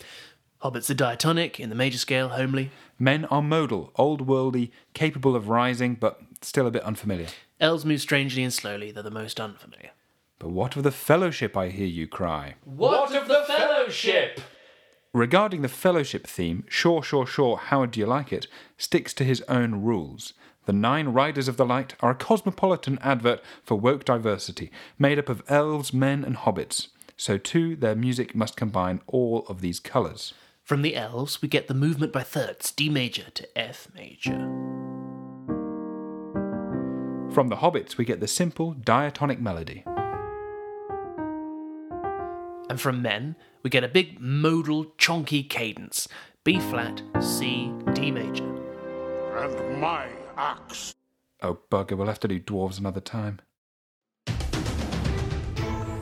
Hobbits 0.60 0.90
are 0.90 0.94
diatonic, 0.94 1.60
in 1.60 1.68
the 1.68 1.76
major 1.76 1.98
scale, 1.98 2.30
homely. 2.30 2.72
Men 2.98 3.26
are 3.26 3.42
modal, 3.42 3.92
old 3.94 4.26
worldy, 4.26 4.72
capable 4.92 5.36
of 5.36 5.48
rising, 5.48 5.94
but 5.94 6.20
still 6.42 6.66
a 6.66 6.70
bit 6.72 6.82
unfamiliar. 6.82 7.28
Elves 7.60 7.84
move 7.84 8.00
strangely 8.00 8.42
and 8.42 8.52
slowly, 8.52 8.90
they're 8.90 9.04
the 9.04 9.10
most 9.10 9.38
unfamiliar. 9.38 9.90
But 10.40 10.50
what 10.50 10.74
of 10.74 10.82
the 10.82 10.90
fellowship, 10.90 11.56
I 11.56 11.68
hear 11.68 11.86
you 11.86 12.08
cry? 12.08 12.56
What 12.64 13.14
of 13.14 13.28
the 13.28 13.44
fellowship? 13.46 14.40
Regarding 15.12 15.62
the 15.62 15.68
fellowship 15.68 16.26
theme, 16.26 16.64
Sure, 16.68 17.04
Sure, 17.04 17.24
Sure, 17.24 17.56
How 17.56 17.86
Do 17.86 18.00
You 18.00 18.06
Like 18.06 18.32
It 18.32 18.48
sticks 18.76 19.14
to 19.14 19.24
his 19.24 19.42
own 19.42 19.82
rules. 19.82 20.34
The 20.66 20.72
Nine 20.74 21.08
Riders 21.08 21.48
of 21.48 21.56
the 21.56 21.64
Light 21.64 21.94
are 22.00 22.10
a 22.10 22.14
cosmopolitan 22.14 22.98
advert 23.02 23.42
for 23.62 23.76
woke 23.76 24.04
diversity, 24.04 24.70
made 24.98 25.18
up 25.18 25.28
of 25.28 25.42
elves, 25.48 25.92
men, 25.92 26.22
and 26.22 26.36
hobbits. 26.36 26.88
So, 27.16 27.38
too, 27.38 27.76
their 27.76 27.94
music 27.94 28.34
must 28.34 28.56
combine 28.56 29.00
all 29.06 29.46
of 29.48 29.62
these 29.62 29.80
colours. 29.80 30.34
From 30.62 30.82
the 30.82 30.96
elves, 30.96 31.42
we 31.42 31.48
get 31.48 31.66
the 31.66 31.74
movement 31.74 32.12
by 32.12 32.22
thirds, 32.22 32.70
D 32.72 32.88
major 32.88 33.30
to 33.30 33.58
F 33.58 33.88
major. 33.94 34.38
From 37.32 37.48
the 37.48 37.56
hobbits, 37.56 37.96
we 37.96 38.04
get 38.04 38.20
the 38.20 38.28
simple 38.28 38.72
diatonic 38.72 39.40
melody. 39.40 39.82
And 42.68 42.80
from 42.80 43.02
men, 43.02 43.34
we 43.62 43.70
get 43.70 43.82
a 43.82 43.88
big 43.88 44.20
modal 44.20 44.84
chonky 44.98 45.48
cadence 45.48 46.06
B 46.44 46.60
flat, 46.60 47.02
C, 47.20 47.72
D 47.94 48.10
major. 48.10 48.46
And 49.36 49.80
my 49.80 50.08
axe. 50.40 50.94
Oh, 51.42 51.58
bugger, 51.70 51.96
we'll 51.96 52.06
have 52.08 52.20
to 52.20 52.28
do 52.28 52.40
dwarves 52.40 52.78
another 52.78 53.00
time. 53.00 53.40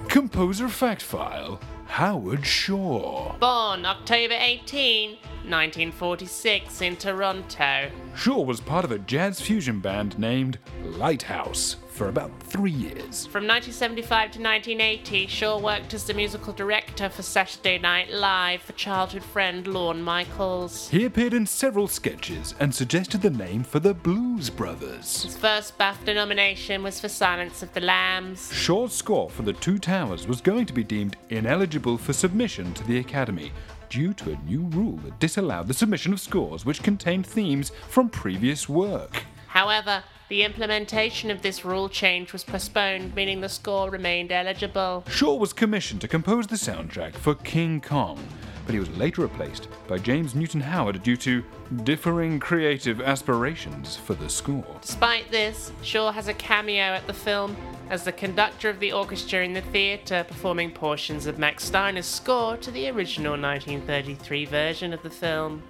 Composer 0.08 0.68
Fact 0.68 1.02
File 1.02 1.60
Howard 1.86 2.46
Shore. 2.46 3.36
Born 3.40 3.84
October 3.84 4.34
18, 4.38 5.18
1946, 5.50 6.82
in 6.82 6.96
Toronto. 6.96 7.90
Shore 8.14 8.44
was 8.44 8.60
part 8.60 8.84
of 8.84 8.92
a 8.92 8.98
jazz 8.98 9.40
fusion 9.40 9.80
band 9.80 10.18
named 10.18 10.58
Lighthouse 10.82 11.76
for 11.98 12.08
about 12.08 12.30
three 12.40 12.70
years. 12.70 13.26
From 13.26 13.46
1975 13.46 14.08
to 14.30 14.40
1980, 14.40 15.26
Shore 15.26 15.60
worked 15.60 15.92
as 15.94 16.04
the 16.04 16.14
musical 16.14 16.52
director 16.52 17.08
for 17.08 17.22
Saturday 17.22 17.76
Night 17.76 18.12
Live 18.12 18.62
for 18.62 18.72
childhood 18.74 19.24
friend 19.24 19.66
Lorne 19.66 20.00
Michaels. 20.00 20.88
He 20.90 21.04
appeared 21.04 21.34
in 21.34 21.44
several 21.44 21.88
sketches 21.88 22.54
and 22.60 22.72
suggested 22.72 23.20
the 23.20 23.30
name 23.30 23.64
for 23.64 23.80
the 23.80 23.94
Blues 23.94 24.48
Brothers. 24.48 25.24
His 25.24 25.36
first 25.36 25.76
BAFTA 25.76 26.14
nomination 26.14 26.84
was 26.84 27.00
for 27.00 27.08
Silence 27.08 27.64
of 27.64 27.74
the 27.74 27.80
Lambs. 27.80 28.52
Shore's 28.52 28.92
score 28.92 29.28
for 29.28 29.42
The 29.42 29.52
Two 29.52 29.78
Towers 29.78 30.28
was 30.28 30.40
going 30.40 30.66
to 30.66 30.72
be 30.72 30.84
deemed 30.84 31.16
ineligible 31.30 31.98
for 31.98 32.12
submission 32.12 32.74
to 32.74 32.84
the 32.84 32.98
Academy 32.98 33.50
due 33.88 34.12
to 34.14 34.32
a 34.32 34.36
new 34.48 34.60
rule 34.60 34.96
that 35.04 35.18
disallowed 35.18 35.68
the 35.68 35.74
submission 35.74 36.12
of 36.12 36.20
scores 36.20 36.64
which 36.64 36.82
contained 36.82 37.26
themes 37.26 37.72
from 37.88 38.08
previous 38.08 38.68
work. 38.68 39.24
However, 39.48 40.02
the 40.28 40.44
implementation 40.44 41.30
of 41.30 41.40
this 41.40 41.64
rule 41.64 41.88
change 41.88 42.34
was 42.34 42.44
postponed, 42.44 43.14
meaning 43.14 43.40
the 43.40 43.48
score 43.48 43.88
remained 43.88 44.30
eligible. 44.30 45.04
Shore 45.08 45.38
was 45.38 45.54
commissioned 45.54 46.02
to 46.02 46.08
compose 46.08 46.46
the 46.46 46.56
soundtrack 46.56 47.14
for 47.14 47.34
King 47.34 47.80
Kong, 47.80 48.22
but 48.66 48.74
he 48.74 48.78
was 48.78 48.94
later 48.98 49.22
replaced 49.22 49.68
by 49.86 49.96
James 49.96 50.34
Newton 50.34 50.60
Howard 50.60 51.02
due 51.02 51.16
to 51.16 51.42
differing 51.84 52.38
creative 52.38 53.00
aspirations 53.00 53.96
for 53.96 54.12
the 54.12 54.28
score. 54.28 54.76
Despite 54.82 55.30
this, 55.30 55.72
Shore 55.82 56.12
has 56.12 56.28
a 56.28 56.34
cameo 56.34 56.82
at 56.82 57.06
the 57.06 57.14
film 57.14 57.56
as 57.90 58.04
the 58.04 58.12
conductor 58.12 58.68
of 58.68 58.80
the 58.80 58.92
orchestra 58.92 59.44
in 59.44 59.52
the 59.52 59.62
theatre, 59.62 60.24
performing 60.26 60.70
portions 60.70 61.26
of 61.26 61.38
Max 61.38 61.64
Steiner's 61.64 62.06
score 62.06 62.56
to 62.58 62.70
the 62.70 62.88
original 62.88 63.32
1933 63.32 64.44
version 64.44 64.92
of 64.92 65.02
the 65.02 65.10
film. 65.10 65.62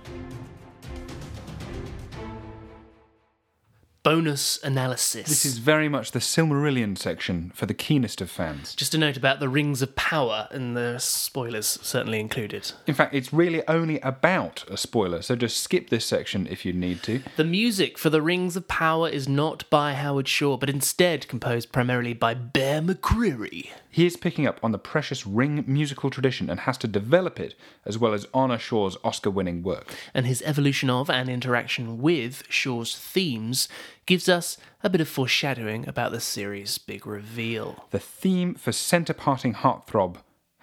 Bonus 4.09 4.59
analysis. 4.65 5.29
This 5.29 5.45
is 5.45 5.59
very 5.59 5.87
much 5.87 6.13
the 6.13 6.19
Silmarillion 6.19 6.97
section 6.97 7.53
for 7.55 7.67
the 7.67 7.75
keenest 7.75 8.23
of 8.23 8.31
fans. 8.31 8.75
just 8.75 8.95
a 8.95 8.99
note 8.99 9.19
about 9.19 9.39
the 9.39 9.51
rings 9.51 9.83
of 9.83 9.95
power, 9.97 10.49
and 10.51 10.75
the 10.75 10.97
spoilers 10.99 11.79
certainly 11.83 12.19
included. 12.19 12.73
In 12.87 12.95
fact, 12.95 13.15
it's 13.15 13.35
really 13.35 13.63
only 13.69 14.01
about 14.01 14.65
a 14.71 14.79
spoiler, 14.79 15.21
so 15.21 15.37
just 15.37 15.59
skip 15.59 15.91
this 15.91 16.07
section 16.07 16.47
if 16.47 16.65
you 16.65 16.73
need 16.73 17.03
to. 17.03 17.21
The 17.37 17.45
music 17.45 17.99
for 17.99 18.09
the 18.09 18.23
Rings 18.23 18.57
of 18.57 18.67
Power 18.67 19.11
is 19.11 19.29
not 19.29 19.69
by 19.69 19.93
Howard 19.93 20.27
Shore, 20.27 20.57
but 20.57 20.71
instead 20.71 21.29
composed 21.29 21.71
primarily 21.71 22.15
by 22.15 22.33
Bear 22.33 22.81
McCreary. 22.81 23.69
He 23.91 24.07
is 24.07 24.17
picking 24.17 24.47
up 24.47 24.61
on 24.63 24.73
the 24.73 24.79
precious 24.79 25.27
Ring 25.27 25.65
musical 25.67 26.11
tradition 26.11 26.51
and 26.51 26.61
has 26.61 26.77
to 26.79 26.89
develop 26.89 27.41
it 27.41 27.55
as 27.85 27.99
well 27.99 28.13
as 28.13 28.27
honour 28.35 28.59
Shore's 28.59 28.97
Oscar 29.03 29.31
winning 29.31 29.63
work. 29.63 29.95
And 30.13 30.27
his 30.27 30.43
evolution 30.43 30.91
of 30.91 31.09
and 31.09 31.29
interaction 31.29 32.01
with 32.01 32.43
Shore's 32.49 32.97
themes 32.97 33.69
gives 34.07 34.29
us 34.29 34.59
a 34.83 34.91
bit 34.91 35.01
of 35.01 35.09
foreshadowing 35.09 35.89
about 35.89 36.13
the 36.13 36.21
series' 36.21 36.79
big 36.79 37.07
reveal. 37.07 37.87
The 37.91 37.99
theme 37.99 38.55
for 38.55 38.73
centre 38.73 39.15
parting 39.15 39.55
heartthrob, 39.55 40.17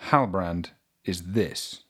Halbrand, 0.10 0.70
is 1.04 1.24
this. 1.34 1.85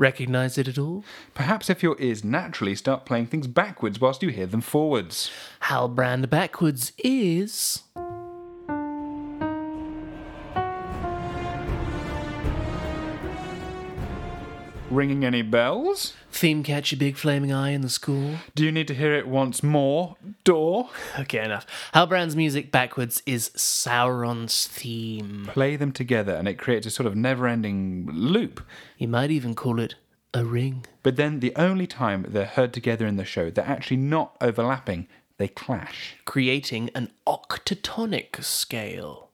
Recognise 0.00 0.56
it 0.56 0.66
at 0.66 0.78
all? 0.78 1.04
Perhaps 1.34 1.68
if 1.68 1.82
your 1.82 1.94
ears 1.98 2.24
naturally 2.24 2.74
start 2.74 3.04
playing 3.04 3.26
things 3.26 3.46
backwards 3.46 4.00
whilst 4.00 4.22
you 4.22 4.30
hear 4.30 4.46
them 4.46 4.62
forwards. 4.62 5.30
Halbrand 5.64 6.30
backwards 6.30 6.92
is. 6.96 7.82
Ringing 14.90 15.24
any 15.24 15.42
bells? 15.42 16.14
Theme 16.32 16.64
catch 16.64 16.92
a 16.92 16.96
big 16.96 17.16
flaming 17.16 17.52
eye 17.52 17.70
in 17.70 17.80
the 17.80 17.88
school. 17.88 18.34
Do 18.56 18.64
you 18.64 18.72
need 18.72 18.88
to 18.88 18.94
hear 18.94 19.14
it 19.14 19.28
once 19.28 19.62
more? 19.62 20.16
Door? 20.42 20.90
Okay, 21.16 21.44
enough. 21.44 21.64
Halbrand's 21.94 22.34
music 22.34 22.72
backwards 22.72 23.22
is 23.24 23.50
Sauron's 23.50 24.66
theme. 24.66 25.48
Play 25.52 25.76
them 25.76 25.92
together 25.92 26.34
and 26.34 26.48
it 26.48 26.58
creates 26.58 26.88
a 26.88 26.90
sort 26.90 27.06
of 27.06 27.14
never 27.14 27.46
ending 27.46 28.08
loop. 28.12 28.60
You 28.98 29.06
might 29.06 29.30
even 29.30 29.54
call 29.54 29.78
it 29.78 29.94
a 30.34 30.44
ring. 30.44 30.84
But 31.04 31.14
then 31.14 31.38
the 31.38 31.54
only 31.54 31.86
time 31.86 32.26
they're 32.28 32.44
heard 32.44 32.72
together 32.72 33.06
in 33.06 33.16
the 33.16 33.24
show, 33.24 33.48
they're 33.48 33.64
actually 33.64 33.98
not 33.98 34.36
overlapping, 34.40 35.06
they 35.38 35.48
clash. 35.48 36.16
creating 36.24 36.90
an 36.96 37.12
octatonic 37.28 38.42
scale. 38.42 39.28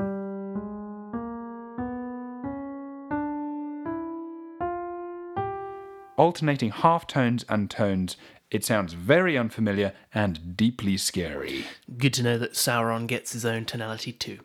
Alternating 6.16 6.70
half 6.70 7.06
tones 7.06 7.44
and 7.48 7.70
tones, 7.70 8.16
it 8.50 8.64
sounds 8.64 8.94
very 8.94 9.36
unfamiliar 9.36 9.92
and 10.14 10.56
deeply 10.56 10.96
scary. 10.96 11.66
Good 11.98 12.14
to 12.14 12.22
know 12.22 12.38
that 12.38 12.52
Sauron 12.54 13.06
gets 13.06 13.32
his 13.32 13.44
own 13.44 13.64
tonality 13.66 14.12
too. 14.12 14.38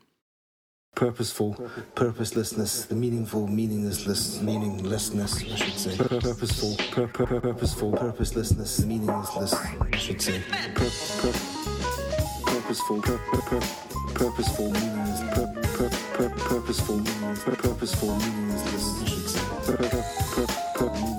Purposeful, 0.96 1.54
purposelessness, 1.96 2.86
the 2.88 2.96
meaningful, 2.96 3.48
meaninglessness, 3.48 4.42
meaninglessness, 4.42 5.42
I 5.42 5.56
should 5.56 5.74
say. 5.74 5.96
Pur- 5.98 6.20
Purposeful, 6.20 6.76
pur- 6.92 7.08
pur- 7.08 7.26
pur- 7.28 7.40
purposeful, 7.40 7.92
purposelessness, 7.94 8.84
meaninglessness, 8.86 9.54
I 9.54 9.96
should 9.96 10.22
say. 10.22 10.44
Pur- 10.76 10.92
pur- 11.22 12.52
Purposeful, 12.52 13.02
pur- 13.02 13.18
pur- 13.18 13.42
pur- 13.42 14.14
purposeful, 14.16 14.72
meaningless, 14.72 15.22
pur- 15.34 15.62
pur- 15.64 15.90
pur- 16.14 16.30
purposeful, 16.50 16.98
meaningless, 16.98 17.44
pur- 17.46 17.56
purposeful, 17.56 18.16
meaninglessness, 18.18 19.02
I 19.02 19.06
should 19.06 19.30
say. 19.30 19.40
Pur- 19.66 19.78
pur- 19.78 20.04
pur- 20.36 20.48
pur- 20.76 21.11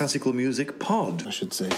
Classical 0.00 0.32
music 0.32 0.78
pod. 0.78 1.26
I 1.26 1.30
should 1.30 1.52
say. 1.52 1.68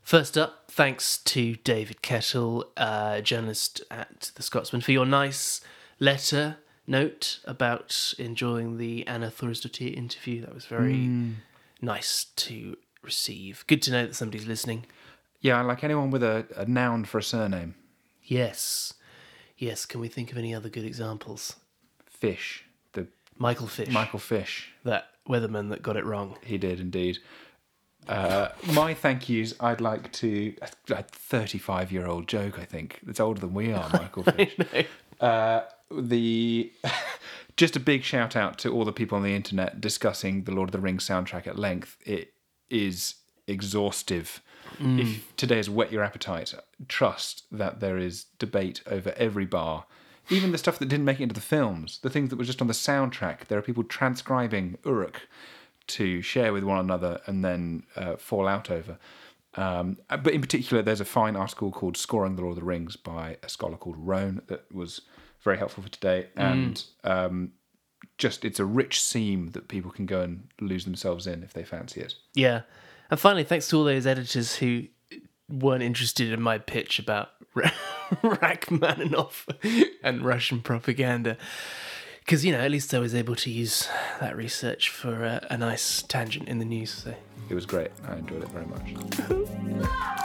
First 0.00 0.38
up, 0.38 0.70
thanks 0.70 1.18
to 1.18 1.56
David 1.56 2.00
Kettle, 2.00 2.64
uh, 2.78 3.20
journalist 3.20 3.82
at 3.90 4.30
The 4.34 4.42
Scotsman, 4.42 4.80
for 4.80 4.90
your 4.90 5.04
nice 5.04 5.60
letter 6.00 6.56
note 6.86 7.40
about 7.44 8.14
enjoying 8.18 8.78
the 8.78 9.06
Anna 9.06 9.30
Thorisdottir 9.30 9.94
interview. 9.94 10.40
That 10.40 10.54
was 10.54 10.64
very 10.64 11.10
nice 11.82 12.24
to 12.36 12.78
receive. 13.02 13.64
Good 13.66 13.82
to 13.82 13.92
know 13.92 14.06
that 14.06 14.14
somebody's 14.14 14.46
listening. 14.46 14.86
Yeah, 15.42 15.60
like 15.60 15.84
anyone 15.84 16.10
with 16.10 16.22
a, 16.22 16.46
a 16.56 16.64
noun 16.64 17.04
for 17.04 17.18
a 17.18 17.22
surname. 17.22 17.74
Yes. 18.22 18.94
Yes, 19.58 19.84
can 19.84 20.00
we 20.00 20.08
think 20.08 20.32
of 20.32 20.38
any 20.38 20.54
other 20.54 20.70
good 20.70 20.86
examples? 20.86 21.56
Fish. 22.06 22.63
Michael 23.38 23.66
Fish. 23.66 23.88
Michael 23.90 24.18
Fish. 24.18 24.70
That 24.84 25.08
weatherman 25.28 25.70
that 25.70 25.82
got 25.82 25.96
it 25.96 26.04
wrong. 26.04 26.36
He 26.44 26.58
did 26.58 26.80
indeed. 26.80 27.18
Uh, 28.08 28.48
my 28.72 28.92
thank 28.92 29.28
yous, 29.28 29.54
I'd 29.60 29.80
like 29.80 30.12
to. 30.12 30.54
A 30.90 31.02
35 31.02 31.90
year 31.90 32.06
old 32.06 32.28
joke, 32.28 32.58
I 32.58 32.64
think. 32.64 33.00
It's 33.06 33.20
older 33.20 33.40
than 33.40 33.54
we 33.54 33.72
are, 33.72 33.88
Michael 33.90 34.22
Fish. 34.36 34.56
Uh, 35.20 35.62
the 35.90 36.72
just 37.56 37.76
a 37.76 37.80
big 37.80 38.02
shout 38.02 38.36
out 38.36 38.58
to 38.58 38.72
all 38.72 38.84
the 38.84 38.92
people 38.92 39.16
on 39.16 39.22
the 39.22 39.34
internet 39.34 39.80
discussing 39.80 40.44
the 40.44 40.52
Lord 40.52 40.68
of 40.68 40.72
the 40.72 40.80
Rings 40.80 41.06
soundtrack 41.06 41.46
at 41.46 41.58
length. 41.58 41.96
It 42.04 42.34
is 42.68 43.14
exhaustive. 43.46 44.42
If 44.80 45.36
today 45.36 45.58
has 45.58 45.70
whet 45.70 45.92
your 45.92 46.02
appetite, 46.02 46.52
trust 46.88 47.44
that 47.52 47.78
there 47.78 47.96
is 47.96 48.24
debate 48.38 48.80
over 48.86 49.14
every 49.16 49.44
bar. 49.44 49.84
Even 50.30 50.52
the 50.52 50.58
stuff 50.58 50.78
that 50.78 50.88
didn't 50.88 51.04
make 51.04 51.20
it 51.20 51.24
into 51.24 51.34
the 51.34 51.40
films, 51.40 51.98
the 52.02 52.10
things 52.10 52.30
that 52.30 52.36
were 52.36 52.44
just 52.44 52.60
on 52.60 52.66
the 52.66 52.74
soundtrack, 52.74 53.46
there 53.46 53.58
are 53.58 53.62
people 53.62 53.84
transcribing 53.84 54.78
Uruk 54.84 55.28
to 55.86 56.22
share 56.22 56.52
with 56.52 56.64
one 56.64 56.78
another 56.78 57.20
and 57.26 57.44
then 57.44 57.84
uh, 57.96 58.16
fall 58.16 58.48
out 58.48 58.70
over. 58.70 58.98
Um, 59.56 59.98
but 60.08 60.28
in 60.28 60.40
particular, 60.40 60.82
there's 60.82 61.00
a 61.00 61.04
fine 61.04 61.36
article 61.36 61.70
called 61.70 61.96
Scoring 61.96 62.36
the 62.36 62.42
Lord 62.42 62.56
of 62.56 62.60
the 62.60 62.66
Rings 62.66 62.96
by 62.96 63.36
a 63.42 63.48
scholar 63.48 63.76
called 63.76 63.96
Roan 63.98 64.42
that 64.46 64.72
was 64.74 65.02
very 65.42 65.58
helpful 65.58 65.82
for 65.82 65.90
today. 65.90 66.28
And 66.36 66.82
um, 67.04 67.52
just 68.18 68.44
it's 68.44 68.58
a 68.58 68.64
rich 68.64 69.00
seam 69.00 69.50
that 69.50 69.68
people 69.68 69.90
can 69.90 70.06
go 70.06 70.22
and 70.22 70.48
lose 70.60 70.84
themselves 70.84 71.26
in 71.26 71.42
if 71.42 71.52
they 71.52 71.64
fancy 71.64 72.00
it. 72.00 72.14
Yeah. 72.34 72.62
And 73.10 73.20
finally, 73.20 73.44
thanks 73.44 73.68
to 73.68 73.76
all 73.76 73.84
those 73.84 74.06
editors 74.06 74.56
who 74.56 74.84
weren't 75.48 75.82
interested 75.82 76.32
in 76.32 76.40
my 76.40 76.58
pitch 76.58 76.98
about 76.98 77.30
Rachmaninoff 78.22 79.48
and 80.02 80.24
Russian 80.24 80.60
propaganda. 80.60 81.36
Because, 82.20 82.44
you 82.44 82.52
know, 82.52 82.60
at 82.60 82.70
least 82.70 82.94
I 82.94 82.98
was 82.98 83.14
able 83.14 83.36
to 83.36 83.50
use 83.50 83.88
that 84.20 84.36
research 84.36 84.88
for 84.88 85.24
a, 85.24 85.46
a 85.50 85.58
nice 85.58 86.02
tangent 86.02 86.48
in 86.48 86.58
the 86.58 86.64
news. 86.64 86.90
So. 86.90 87.14
It 87.50 87.54
was 87.54 87.66
great. 87.66 87.90
I 88.08 88.16
enjoyed 88.16 88.42
it 88.42 88.48
very 88.48 88.66
much. 88.66 90.20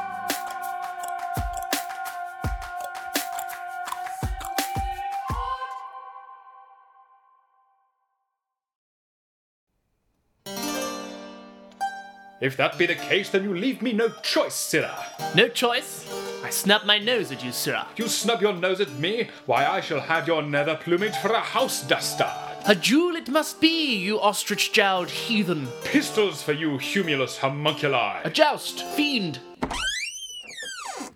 If 12.41 12.55
that 12.55 12.77
be 12.77 12.85
the 12.85 12.95
case, 12.95 13.29
then 13.29 13.43
you 13.43 13.53
leave 13.53 13.81
me 13.81 13.91
no 13.91 14.07
choice, 14.21 14.55
sirrah. 14.55 15.05
No 15.35 15.49
choice. 15.49 16.09
I 16.41 16.49
snub 16.49 16.85
my 16.85 16.97
nose 16.97 17.33
at 17.33 17.43
you, 17.43 17.51
sirrah. 17.51 17.87
You 17.97 18.07
snub 18.07 18.41
your 18.41 18.53
nose 18.53 18.79
at 18.79 18.93
me, 18.93 19.29
why 19.45 19.65
I 19.65 19.81
shall 19.81 19.99
have 19.99 20.25
your 20.25 20.41
nether 20.41 20.75
plumage 20.75 21.17
for 21.17 21.31
a 21.31 21.41
house 21.41 21.83
dastard. 21.83 22.31
A 22.65 22.75
jewel 22.75 23.17
it 23.17 23.27
must 23.27 23.59
be, 23.59 23.95
you 23.95 24.21
ostrich 24.21 24.71
jowled 24.71 25.09
heathen. 25.09 25.67
Pistols 25.83 26.41
for 26.41 26.53
you 26.53 26.77
humulus 26.77 27.37
homunculi. 27.39 28.21
A 28.23 28.29
joust, 28.29 28.85
fiend. 28.85 29.39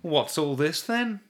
What's 0.01 0.37
all 0.37 0.57
this 0.57 0.81
then? 0.81 1.21